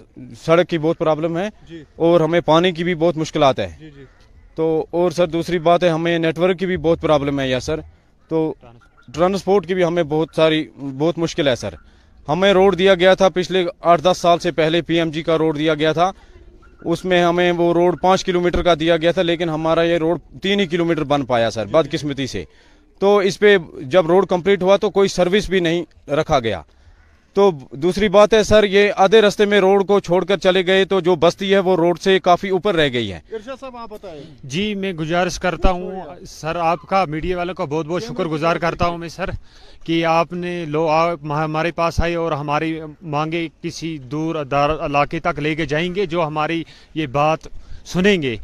سڑک 0.46 0.68
کی 0.68 0.78
بہت 0.78 0.98
پرابلم 0.98 1.38
ہے 1.38 1.50
جی۔ 1.70 1.84
اور 1.96 2.22
ہمیں 2.22 2.42
پانی 2.42 2.72
کی 2.72 2.84
بھی 2.84 2.96
بہت 2.96 3.18
مشکلات 3.18 3.60
ہے 3.60 3.76
جی، 3.80 3.90
جی۔ 3.90 4.06
تو 4.56 4.86
اور 4.92 5.12
سر 5.12 5.28
دوسری 5.28 5.60
بات 5.60 5.84
ہے 5.84 5.90
ہمیں 5.90 6.18
نیٹورک 6.18 6.60
کی 6.60 6.66
بھی 6.66 6.78
بہت 6.78 7.02
پرابلم 7.02 7.40
ہے 7.40 7.48
یا 7.48 7.60
سر۔ 7.60 7.80
تو 8.28 8.54
ٹرانسپورٹ 9.14 9.68
کی 9.68 9.74
بھی 9.74 9.84
ہمیں 9.84 10.04
بہت 10.04 10.30
ساری 10.36 10.68
بہت 10.98 11.18
مشکل 11.18 11.48
ہے 11.48 11.56
سر۔ 11.56 11.74
ہمیں 12.30 12.52
روڈ 12.54 12.78
دیا 12.80 12.96
گیا 12.96 13.14
تھا 13.14 13.30
پچھلے 13.30 13.66
آٹھ 13.80 14.02
دس 14.02 14.18
سال 14.18 14.40
سے 14.40 14.52
پہلے 14.52 14.82
پی 14.82 14.98
ایم 15.00 15.12
جی 15.12 15.24
کا 15.24 15.38
روڈ 15.38 15.58
دیا 15.58 15.74
گیا 15.74 15.92
تھا۔ 15.94 16.12
اس 16.86 17.06
میں 17.06 17.24
ہمیں 17.24 17.52
وہ 17.52 17.74
روڈ 17.74 18.02
پانچ 18.02 18.24
کلومیٹر 18.24 18.64
کا 18.64 18.74
دیا 18.80 18.98
گیا 18.98 19.12
تھا، 19.12 19.22
لیکن 19.22 19.50
ہمارا 19.50 19.84
یہ 19.84 19.98
روڈ 19.98 20.20
تین 20.44 20.60
ہی 20.60 20.66
کلومیٹر 20.66 21.04
بن 21.04 21.26
پایا 21.26 21.50
سر، 21.52 21.66
بدقسمتی 21.66 22.28
سے۔ 22.28 22.44
تو 23.00 23.18
اس 23.18 23.40
پہ 23.40 23.58
جب 23.82 24.08
روڈ 24.08 24.28
کمپلیٹ 24.28 24.64
ہوا 24.64 24.78
تو 24.78 24.90
کوئی 24.90 25.10
سروس 25.10 25.50
بھی 25.50 25.60
نہیں 25.60 26.10
رکھا 26.10 26.40
گیا۔ 26.40 26.62
تو 27.34 27.50
دوسری 27.72 28.10
بات 28.10 28.34
ہے 28.34 28.42
سر 28.44 28.64
یہ 28.64 28.92
آدھے 28.96 29.22
رستے 29.22 29.46
میں 29.46 29.60
روڈ 29.60 29.86
کو 29.88 30.00
چھوڑ 30.00 30.24
کر 30.26 30.38
چلے 30.38 30.66
گئے 30.68 30.86
تو 30.86 31.00
جو 31.00 31.16
بستی 31.16 31.54
ہے 31.54 31.60
وہ 31.60 31.76
روڈ 31.76 32.00
سے 32.00 32.20
کافی 32.20 32.50
اوپر 32.50 32.76
رہ 32.76 32.90
گئی 32.94 33.12
ہے۔ 33.14 33.20
ارشاد 33.32 33.60
صاحب 33.60 33.78
آپ 33.78 33.90
بتائیں۔ 33.90 34.22
جی 34.44 34.74
میں 34.76 34.94
گزارش 34.94 35.40
کرتا 35.40 35.72
ہوں 35.72 36.26
سر 36.28 36.56
آپ 36.56 36.82
کا 36.82 37.04
میڈیا 37.06 37.38
والوں 37.38 37.54
کا 37.54 37.66
بہت 37.66 37.86
بہت 37.86 38.04
شکر 38.04 38.26
گزار 38.26 38.56
کرتا 38.56 38.86
ہوں 38.86 38.98
میں 38.98 39.10
سر 39.10 39.30
کہ 39.86 40.06
آپ 40.06 40.34
نے 40.34 40.66
لو 40.66 40.90
ہمارے 41.30 41.72
پاس 41.72 42.00
آئے 42.00 42.16
اور 42.16 42.32
ہماری 42.32 42.80
مانگے 43.02 43.48
کسی 43.62 43.98
دور 44.12 44.44
دار 44.44 44.70
علاقے 44.70 45.20
تک 45.20 45.40
لے 45.40 45.56
کے 45.56 45.66
جائیں 45.66 45.94
گے 45.96 46.06
جو 46.06 46.28
ہماری 46.28 46.64
یہ 46.96 47.08
بات 47.08 47.48
سنیں 47.86 48.22
گے۔ 48.22 48.36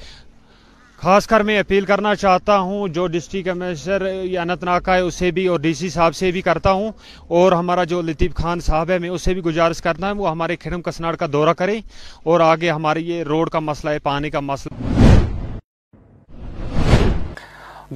خاص 1.03 1.25
کر 1.27 1.43
میں 1.43 1.57
اپیل 1.59 1.85
کرنا 1.85 2.13
چاہتا 2.15 2.57
ہوں، 2.57 2.87
جو 2.87 3.05
ڈسٹری 3.07 3.41
کمشنر 3.43 4.05
انت 4.41 4.63
ناگ 4.63 4.81
کا 4.81 4.95
ہے، 4.95 4.99
اسے 4.99 5.31
بھی 5.31 5.45
اور 5.47 5.59
ڈی 5.59 5.73
سی 5.73 5.89
صاحب 5.89 6.15
سے 6.15 6.31
بھی 6.31 6.41
کرتا 6.41 6.71
ہوں 6.71 6.91
اور 7.27 7.51
ہمارا 7.51 7.83
جو 7.83 8.01
لطیف 8.01 8.33
خان 8.35 8.59
صاحب 8.59 8.89
ہے، 8.89 8.97
میں 8.99 9.09
اسے 9.09 9.33
بھی 9.33 9.41
گزارش 9.41 9.81
کرنا 9.81 10.11
ہوں، 10.11 10.19
وہ 10.19 10.29
ہمارے 10.29 10.55
کھڑم 10.55 10.81
کسناڑ 10.81 11.15
کا 11.15 11.25
دورہ 11.33 11.53
کریں 11.57 11.79
اور 12.23 12.39
آگے 12.39 12.69
ہمارے 12.69 12.99
یہ 12.99 13.23
روڈ 13.23 13.49
کا 13.49 13.59
مسئلہ 13.59 13.91
ہے، 13.93 13.99
پانی 13.99 14.29
کا 14.29 14.39
مسئلہ۔ 14.39 14.73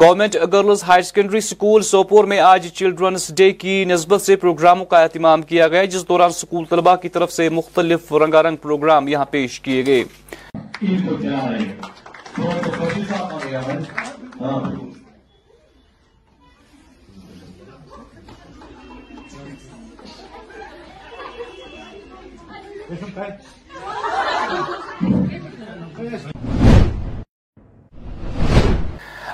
Government 0.01 0.35
girls 0.53 0.83
higher 0.87 1.01
secondary 1.01 1.39
school 1.41 1.81
Sopore 1.83 2.23
میں 2.23 2.39
آج 2.39 2.67
چلڈرنس 2.73 3.31
ڈے 3.37 3.51
کی 3.51 3.83
نسبت 3.85 4.21
سے 4.21 4.35
پروگراموں 4.35 4.85
کا 4.85 5.01
اہتمام 5.03 5.41
کیا 5.41 5.67
گیا، 5.67 5.83
جس 5.85 6.07
دوران 6.09 6.31
سکول 6.31 6.65
طلباء 6.69 6.95
کی 6.95 7.09
طرف 7.09 7.31
سے 7.31 7.49
مختلف 7.49 8.13
رنگارنگ 8.13 8.55
پروگرام 8.55 9.07
یہاں 9.07 9.25
پیش 9.31 9.59
کیے 9.59 9.85
گئے۔ 9.85 10.03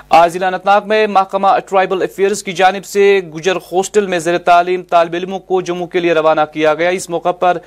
آج 0.08 0.32
ضلع 0.32 0.46
انتناگ 0.46 0.80
میں 0.86 1.06
محکمہ 1.06 1.48
ٹرائبل 1.68 2.02
افیئرز 2.02 2.42
کی 2.42 2.52
جانب 2.52 2.84
سے 2.84 3.20
گجر 3.34 3.56
ہاسٹل 3.72 4.06
میں 4.06 4.18
زیر 4.18 4.38
تعلیم 4.38 4.82
طالب 4.82 5.14
علموں 5.14 5.38
کو 5.38 5.60
جموں 5.60 5.86
کے 5.86 6.00
لیے 6.00 6.12
روانہ 6.12 6.40
کیا 6.52 6.74
گیا۔ 6.74 6.88
اس 6.88 7.10
موقع 7.10 7.30
پر 7.30 7.58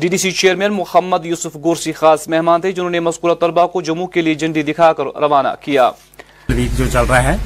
D 0.00 0.08
D 0.08 0.16
C 0.16 0.30
chairman 0.30 0.72
Mohammad 0.72 1.24
Yousuf 1.26 1.54
Gorsi 1.64 1.92
خاص 1.92 2.26
مہمان 2.28 2.60
تھے 2.60 2.70
جنہوں 2.72 2.90
نے 2.90 2.98
مذکورہ 3.00 3.34
طلبہ 3.40 3.66
کو 3.66 3.80
جموں 3.82 4.06
کے 4.06 4.22
لیے 4.22 4.34
جنڈی 4.40 4.62
دکھا 4.62 4.92
کر 4.92 5.06
روانہ 5.20 5.48
کیا۔ 5.60 5.90
جو 6.48 6.84
چل 6.92 7.04
رہا 7.08 7.22
ہے، 7.22 7.36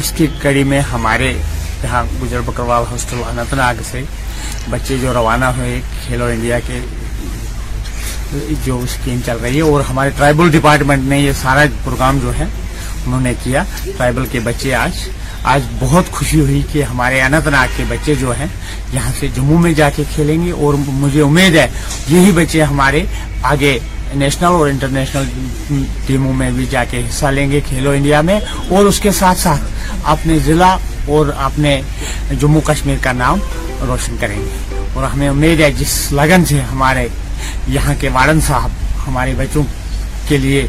اس 0.00 0.12
کی 0.16 0.26
کڑی 0.42 0.62
میں 0.70 0.80
ہمارے 0.92 1.32
یہاں 1.82 2.02
گجر 2.22 2.40
بکروال 2.46 2.84
ہاسٹل 2.90 3.20
انت 3.28 3.52
ناگ 3.54 3.82
سے 3.90 4.02
بچے 4.70 4.96
جو 5.00 5.12
روانہ 5.14 5.44
ہوئے 5.56 5.80
کھیلو 6.06 6.26
انڈیا 6.26 6.58
کے، 6.66 6.80
جو 8.64 8.78
اسکیم 8.84 9.20
چل 9.26 9.38
رہی 9.42 9.56
ہے، 9.56 9.62
اور 9.62 9.80
ہمارے 9.90 10.10
ٹرائبل 10.16 10.50
ڈپارٹمنٹ 10.50 11.08
نے 11.08 11.18
یہ 11.20 11.32
سارا 11.42 11.64
پروگرام 11.84 12.18
جو 12.22 12.32
ہے 12.38 12.44
انہوں 13.06 13.20
نے 13.20 13.34
کیا۔ 13.42 13.64
ٹرائبل 13.84 14.26
کے 14.32 14.40
بچے 14.44 14.74
آج 14.74 15.08
آج 15.44 15.62
بہت 15.80 16.10
خوشی 16.12 16.40
ہوئی 16.40 16.62
کہ 16.72 16.82
ہمارے 16.82 17.22
اننت 17.22 17.48
ناگ 17.48 17.66
کے 17.76 17.84
بچے 17.88 18.14
جو 18.14 18.32
ہیں، 18.38 18.46
یہاں 18.92 19.12
سے 19.20 19.28
جموں 19.34 19.58
میں 19.58 19.72
جا 19.72 19.90
کے 19.90 20.02
کھیلیں 20.14 20.44
گے 20.44 20.50
اور 20.50 20.74
مجھے 20.88 21.22
امید 21.22 21.56
ہے 21.56 21.66
یہی 22.08 22.32
بچے 22.32 22.62
ہمارے 22.62 23.04
آگے 23.42 23.78
نیشنل 24.14 24.44
اور 24.44 24.68
انٹرنیشنل 24.68 25.24
ٹیموں 26.06 26.32
میں 26.32 26.50
بھی 26.50 26.66
جا 26.70 26.84
کے 26.90 27.00
حصہ 27.00 27.26
لیں 27.26 27.50
گے 27.50 27.60
کھیلو 27.68 27.90
انڈیا 27.90 28.20
میں 28.20 28.40
اور 28.68 28.84
اس 28.84 29.00
کے 29.00 29.12
ساتھ 29.12 29.38
ساتھ 29.38 29.60
اپنے 30.04 30.38
ضلع 30.38 30.76
اور 31.08 31.26
اپنے 31.36 31.82
جموں 32.40 32.60
کشمیر 32.60 32.96
کا 33.00 33.12
نام 33.12 33.38
روشن 33.86 34.16
کریں 34.20 34.38
گے۔ 34.38 34.80
اور 34.94 35.04
ہمیں 35.04 35.28
امید 35.28 35.60
ہے 35.60 35.72
جس 35.72 36.12
لگن 36.12 36.44
سے 36.44 36.60
ہمارے 36.60 37.08
یہاں 37.68 37.94
کے 38.00 38.08
وارن 38.08 38.40
صاحب 38.40 38.70
ہمارے 39.06 39.34
بچوں 39.36 39.62
کے 40.28 40.36
لیے 40.36 40.66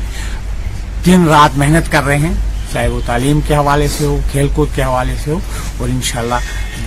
دن 1.06 1.26
رات 1.28 1.58
محنت 1.58 1.92
کر 1.92 2.04
رہے 2.04 2.18
ہیں 2.18 2.34
چاہے 2.74 2.88
وہ 2.88 3.00
تعلیم 3.06 3.40
کے 3.48 3.56
حوالے 3.56 3.88
سے 3.88 4.06
ہو 4.06 4.18
کھیل 4.32 4.48
کود 4.56 4.76
کے 4.76 4.84
حوالے 4.84 5.16
سے 5.24 5.32
ہو 5.32 5.40
اور 5.80 5.90
انشاءاللہ 5.90 6.36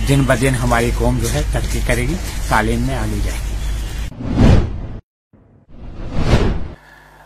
دن 0.09 0.21
بدن 0.27 0.55
ہماری 0.63 0.91
قوم 0.97 1.17
جو 1.21 1.33
ہے 1.33 1.41
ترقی 1.53 1.79
کرے 1.87 2.01
گی 2.01 2.15
تعلیم 2.49 2.81
میں 2.87 2.95
آگے 2.95 3.19
جائے 3.25 3.39
گی۔ 3.39 3.53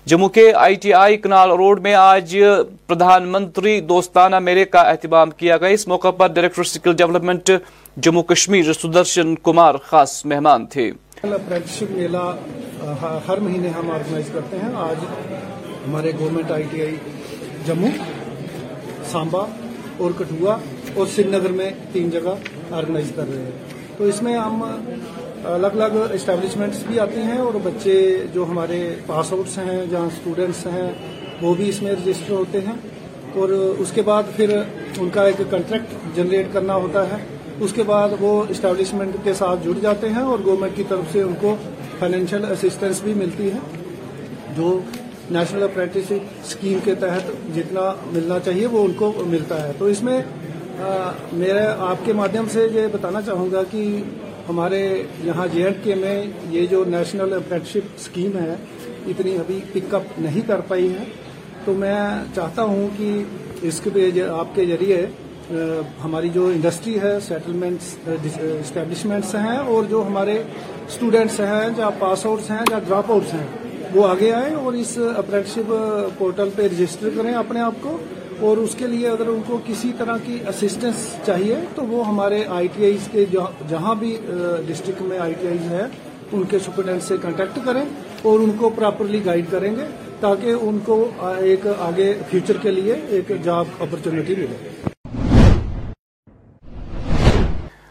جموں 0.06 0.30
کے 0.36 0.52
I 0.58 0.76
T 0.76 0.94
I 0.94 1.18
canal 1.18 1.52
road 1.58 1.82
میں 1.82 1.94
آج 1.94 2.36
پردھان 2.88 3.28
منتری 3.32 3.80
دوستانہ 3.90 4.40
میلے 4.40 4.66
کا 4.66 4.82
اہتمام 4.92 5.32
کیا 5.40 5.58
گیا۔ 5.58 5.70
اس 5.78 5.88
موقع 5.88 6.12
پر 6.18 6.28
director 6.36 6.64
skill 6.64 6.96
development 6.98 7.52
Jammu 8.04 8.24
Kashmir 8.30 8.72
Sudarshan 8.74 9.36
Kumar 9.44 9.76
خاص 9.84 10.26
مہمان 10.26 10.66
تھے۔ 10.74 10.92
اپریندشپ 11.24 11.92
میلہ 11.92 12.26
ہر 13.28 13.40
مہینے 13.40 13.70
ہم 13.78 13.92
آرگنائز 13.92 14.30
کرتے 14.34 14.58
ہیں۔ 14.58 14.74
آج 14.90 15.04
ہمارے 15.88 16.12
government 16.20 16.52
I 16.52 16.64
T 16.72 16.82
I 16.82 16.96
Jammu 17.68 17.90
Samba 19.12 19.46
اور 19.98 20.12
کٹھوا 20.18 20.58
اور 20.94 21.08
سری 21.16 21.30
نگر 21.30 21.52
میں 21.52 21.72
تین 21.92 22.10
جگہ 22.10 22.36
آرگنائز 22.72 23.12
کر 23.16 23.26
رہے 23.34 23.42
ہیں۔ 23.42 23.52
تو 23.98 24.04
اس 24.04 24.22
میں 24.22 24.34
ہم 24.34 24.64
الگ 25.44 25.68
الگ 25.68 26.14
اسٹیبلشمنٹس 26.14 26.84
بھی 26.88 27.00
آتی 27.00 27.22
ہیں 27.22 27.38
اور 27.38 27.54
بچے 27.64 28.26
جو 28.34 28.46
ہمارے 28.50 28.96
پاس 29.06 29.34
آؤٹس 29.34 29.58
ہیں، 29.58 29.86
جہاں 29.92 30.06
اسٹوڈینٹس 30.06 30.66
ہیں، 30.66 30.92
وہ 31.42 31.54
بھی 31.54 31.70
اس 31.70 31.82
میں 31.82 31.92
رجسٹر 31.92 32.34
ہوتے 32.34 32.60
ہیں۔ 32.60 32.74
اور 33.36 33.50
اس 33.50 33.92
کے 33.92 34.02
بعد 34.02 34.24
پھر 34.36 34.62
ان 34.98 35.10
کا 35.10 35.24
ایک 35.24 35.38
کنٹریکٹ 35.50 36.18
جنریٹ 36.18 36.48
کرنا 36.54 36.76
ہوتا 36.76 37.04
ہے۔ 37.04 37.16
اس 37.60 37.74
کے 37.74 37.84
بعد 37.84 38.10
وہ 38.20 38.44
اسٹیبلشمنٹ 38.50 39.16
کے 39.24 39.34
ساتھ 39.34 39.60
جڑ 39.64 39.80
جاتے 39.82 40.10
ہیں 40.10 40.22
اور 40.22 40.40
گورنمنٹ 40.46 40.72
کی 40.76 40.84
طرف 40.90 41.12
سے 41.12 41.22
ان 41.22 41.34
کو 41.42 41.56
فائنینشیل 42.00 42.46
اسسٹنس 42.46 43.02
بھی 43.02 43.14
ملتی 43.14 43.48
ہے۔ 43.48 43.58
جو 44.58 44.80
نیشنل 45.32 45.64
اپریٹس 45.64 46.12
اسکیم 46.12 46.80
کے 46.84 46.96
تحت 47.00 47.32
جتنا 47.56 47.82
ملنا 48.14 48.40
چاہیے 48.46 48.68
وہ 48.68 48.84
ان 48.86 48.94
کو 48.98 49.12
ملتا 49.28 49.68
ہے۔ 49.68 49.72
تو 49.78 49.86
اس 49.86 50.02
میں 50.04 50.22
میرے 51.34 51.66
آپ 51.90 52.06
کے 52.06 52.14
مادھیم 52.14 52.48
سے 52.52 52.68
یہ 52.74 52.88
بتانا 52.92 53.22
چاہوں 53.22 53.52
گا 53.52 53.64
کہ 53.72 53.86
ہمارے 54.50 54.82
یہاں 55.24 55.48
جے 55.54 55.64
اینڈ 55.64 55.84
کے 55.84 55.96
میں 55.96 56.22
یہ 56.50 56.66
جو 56.66 56.84
نیشنل 56.88 57.34
اپریٹشپ 57.34 57.96
اسکیم 57.98 58.38
ہے، 58.38 58.56
اتنی 59.08 59.36
ابھی 59.38 59.60
پک 59.74 59.94
اپ 59.96 60.20
نہیں 60.20 60.48
کر 60.48 60.62
پائی 60.68 60.90
ہے 60.90 61.04
تو 61.66 61.74
میں 61.74 61.98
چاہتا 62.36 62.64
ہوں 62.64 62.88
کہ 62.98 63.12
اس 63.62 63.80
کے 63.84 64.22
آپ 64.30 64.56
کے 64.56 64.66
ذریعے 64.66 65.06
ہماری 66.04 66.30
جو 66.30 66.46
انڈسٹری 66.46 67.00
ہے 67.02 67.20
سیٹلمنٹس 67.28 67.96
اسٹیبلشمنٹس 68.08 69.34
ہیں 69.36 69.58
اور 69.58 69.84
جو 69.84 70.04
ہمارے 70.08 70.38
اسٹوڈینٹس 70.88 71.40
ہیں 71.40 71.70
یا 71.78 71.90
پاس 72.00 72.26
آؤٹس 72.26 72.50
ہیں 72.52 72.60
یا 72.72 72.80
ڈراپ 72.88 73.12
آؤٹس 73.12 73.34
ہیں 73.34 73.48
وہ 73.94 74.08
آگے 74.08 74.32
آئیں 74.32 74.56
اور 74.56 74.74
اس 74.74 74.98
اپرینٹشپ 75.18 75.74
پورٹل 76.18 76.50
پہ 76.56 76.64
رجسٹر 76.64 77.10
کریں 77.16 77.34
اپنے 77.34 77.60
آپ 77.60 77.74
کو 77.82 77.98
اور 78.40 78.58
اس 78.58 78.76
کے 78.76 78.88
لیے 78.88 79.08
اگر 79.10 79.28
ان 79.28 79.42
کو 79.48 79.58
کسی 79.66 79.92
طرح 79.98 80.18
کی 80.26 80.38
اسسٹنس 80.48 81.08
چاہیے 81.26 81.56
تو 81.76 81.86
وہ 81.86 82.08
ہمارے 82.08 82.44
آئی 82.48 82.68
ٹی 82.76 82.84
آئیز 82.84 83.08
کے 83.12 83.26
جہاں 83.70 83.96
بھی 83.96 84.16
ڈسٹرکٹ 84.68 85.02
میں 85.02 85.20
آئی 85.20 85.34
ٹی 85.34 85.48
آئیز 85.48 85.72
ہیں، 85.72 85.88
ان 86.32 86.44
کے 86.44 86.60
سپرڈنٹ 86.60 87.04
سے 87.04 87.18
کانٹیکٹ 87.22 87.60
کریں 87.66 87.84
اور 88.22 88.40
ان 88.40 88.52
کو 88.58 88.70
پراپرلی 88.70 89.26
گائیڈ 89.26 89.46
کریں 89.52 89.76
گے 89.76 89.86
تاکہ 90.20 90.54
ان 90.62 90.78
کو 90.86 90.98
ایک 91.38 91.68
آگے 91.80 92.14
فیوچر 92.30 92.58
کے 92.58 92.72
لیے 92.72 92.96
ایک 93.10 93.32
جاب 93.44 93.66
اپرچونیٹی 93.80 94.36
ملے۔ 94.36 94.70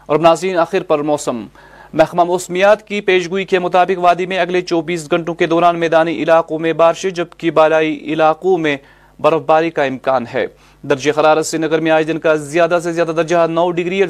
اور 0.05 0.19
ناظرین، 0.19 0.57
آخر 0.57 0.83
پر 0.83 0.99
موسم۔ 0.99 1.45
محکمہ 1.93 2.23
موسمیات 2.23 2.87
کی 2.87 3.01
پیشگوئی 3.01 3.45
کے 3.45 3.59
مطابق 3.59 3.99
وادی 3.99 4.25
میں 4.25 4.39
اگلے 4.39 4.61
چوبیس 4.61 5.11
گھنٹوں 5.11 5.33
کے 5.33 5.45
دوران 5.45 5.79
میدانی 5.79 6.23
علاقوں 6.23 6.59
میں 6.59 6.73
بارشیں، 6.73 7.09
جبکہ 7.09 7.51
بالائی 7.51 7.99
علاقوں 8.03 8.57
میں 8.57 8.77
برف 9.19 9.41
باری 9.45 9.69
کا 9.69 9.83
امکان 9.83 10.25
ہے۔ 10.33 10.45
درجہ 10.83 11.19
حرارت 11.19 11.45
سری 11.45 11.61
نگر 11.61 11.79
میں 11.79 11.91
آج 11.91 12.07
دن 12.07 12.19
کا 12.19 12.35
زیادہ 12.35 12.79
سے 12.83 12.91
زیادہ 12.93 13.11
درجہ 13.11 13.47
نو 13.49 13.71
ڈگری، 13.71 14.01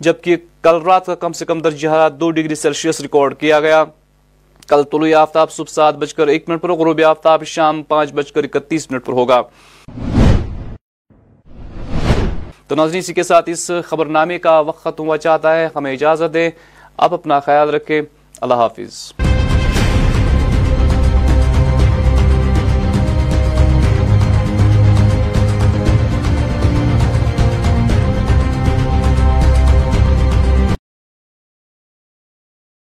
جبکہ 0.00 0.36
کل 0.62 0.82
رات 0.86 1.06
کا 1.06 1.14
کم 1.14 1.32
سے 1.32 1.44
کم 1.44 1.60
درجہ 1.60 1.88
حرارت 1.88 2.20
دو 2.20 2.30
ڈگری 2.30 2.54
سیلسیس 2.54 3.00
ریکارڈ 3.00 3.34
کیا 3.38 3.60
گیا۔ 3.60 3.84
کل 4.68 4.82
طلوع 4.82 5.08
آفتاب 5.16 5.50
صبح 5.50 5.72
سات 5.72 5.94
بج 5.94 6.14
کر 6.14 6.26
ایک 6.26 6.48
منٹ 6.48 6.60
پر 6.60 6.72
غروب 6.72 7.00
آفتاب 7.06 7.44
شام 7.44 7.82
پانچ 7.82 8.12
بج 8.12 8.32
کر 8.32 8.44
اکتیس 8.44 8.90
منٹ 8.90 9.04
پر 9.04 9.12
ہوگا۔ 9.12 9.42
تو 12.66 12.74
ناظرین، 12.74 12.98
اسی 12.98 13.14
کے 13.14 13.22
ساتھ 13.22 13.50
اس 13.50 13.70
خبر 13.84 14.06
نامے 14.06 14.38
کا 14.38 14.60
وقت 14.60 15.00
ہوا 15.00 15.18
چاہتا 15.18 15.56
ہے، 15.56 15.68
ہمیں 15.74 15.92
اجازت 15.92 16.34
دیں۔ 16.34 16.50
آپ 16.98 17.14
اپنا 17.14 17.40
خیال 17.40 17.70
رکھیں 17.70 18.02
اللہ 18.40 18.54
حافظ۔ 18.54 19.12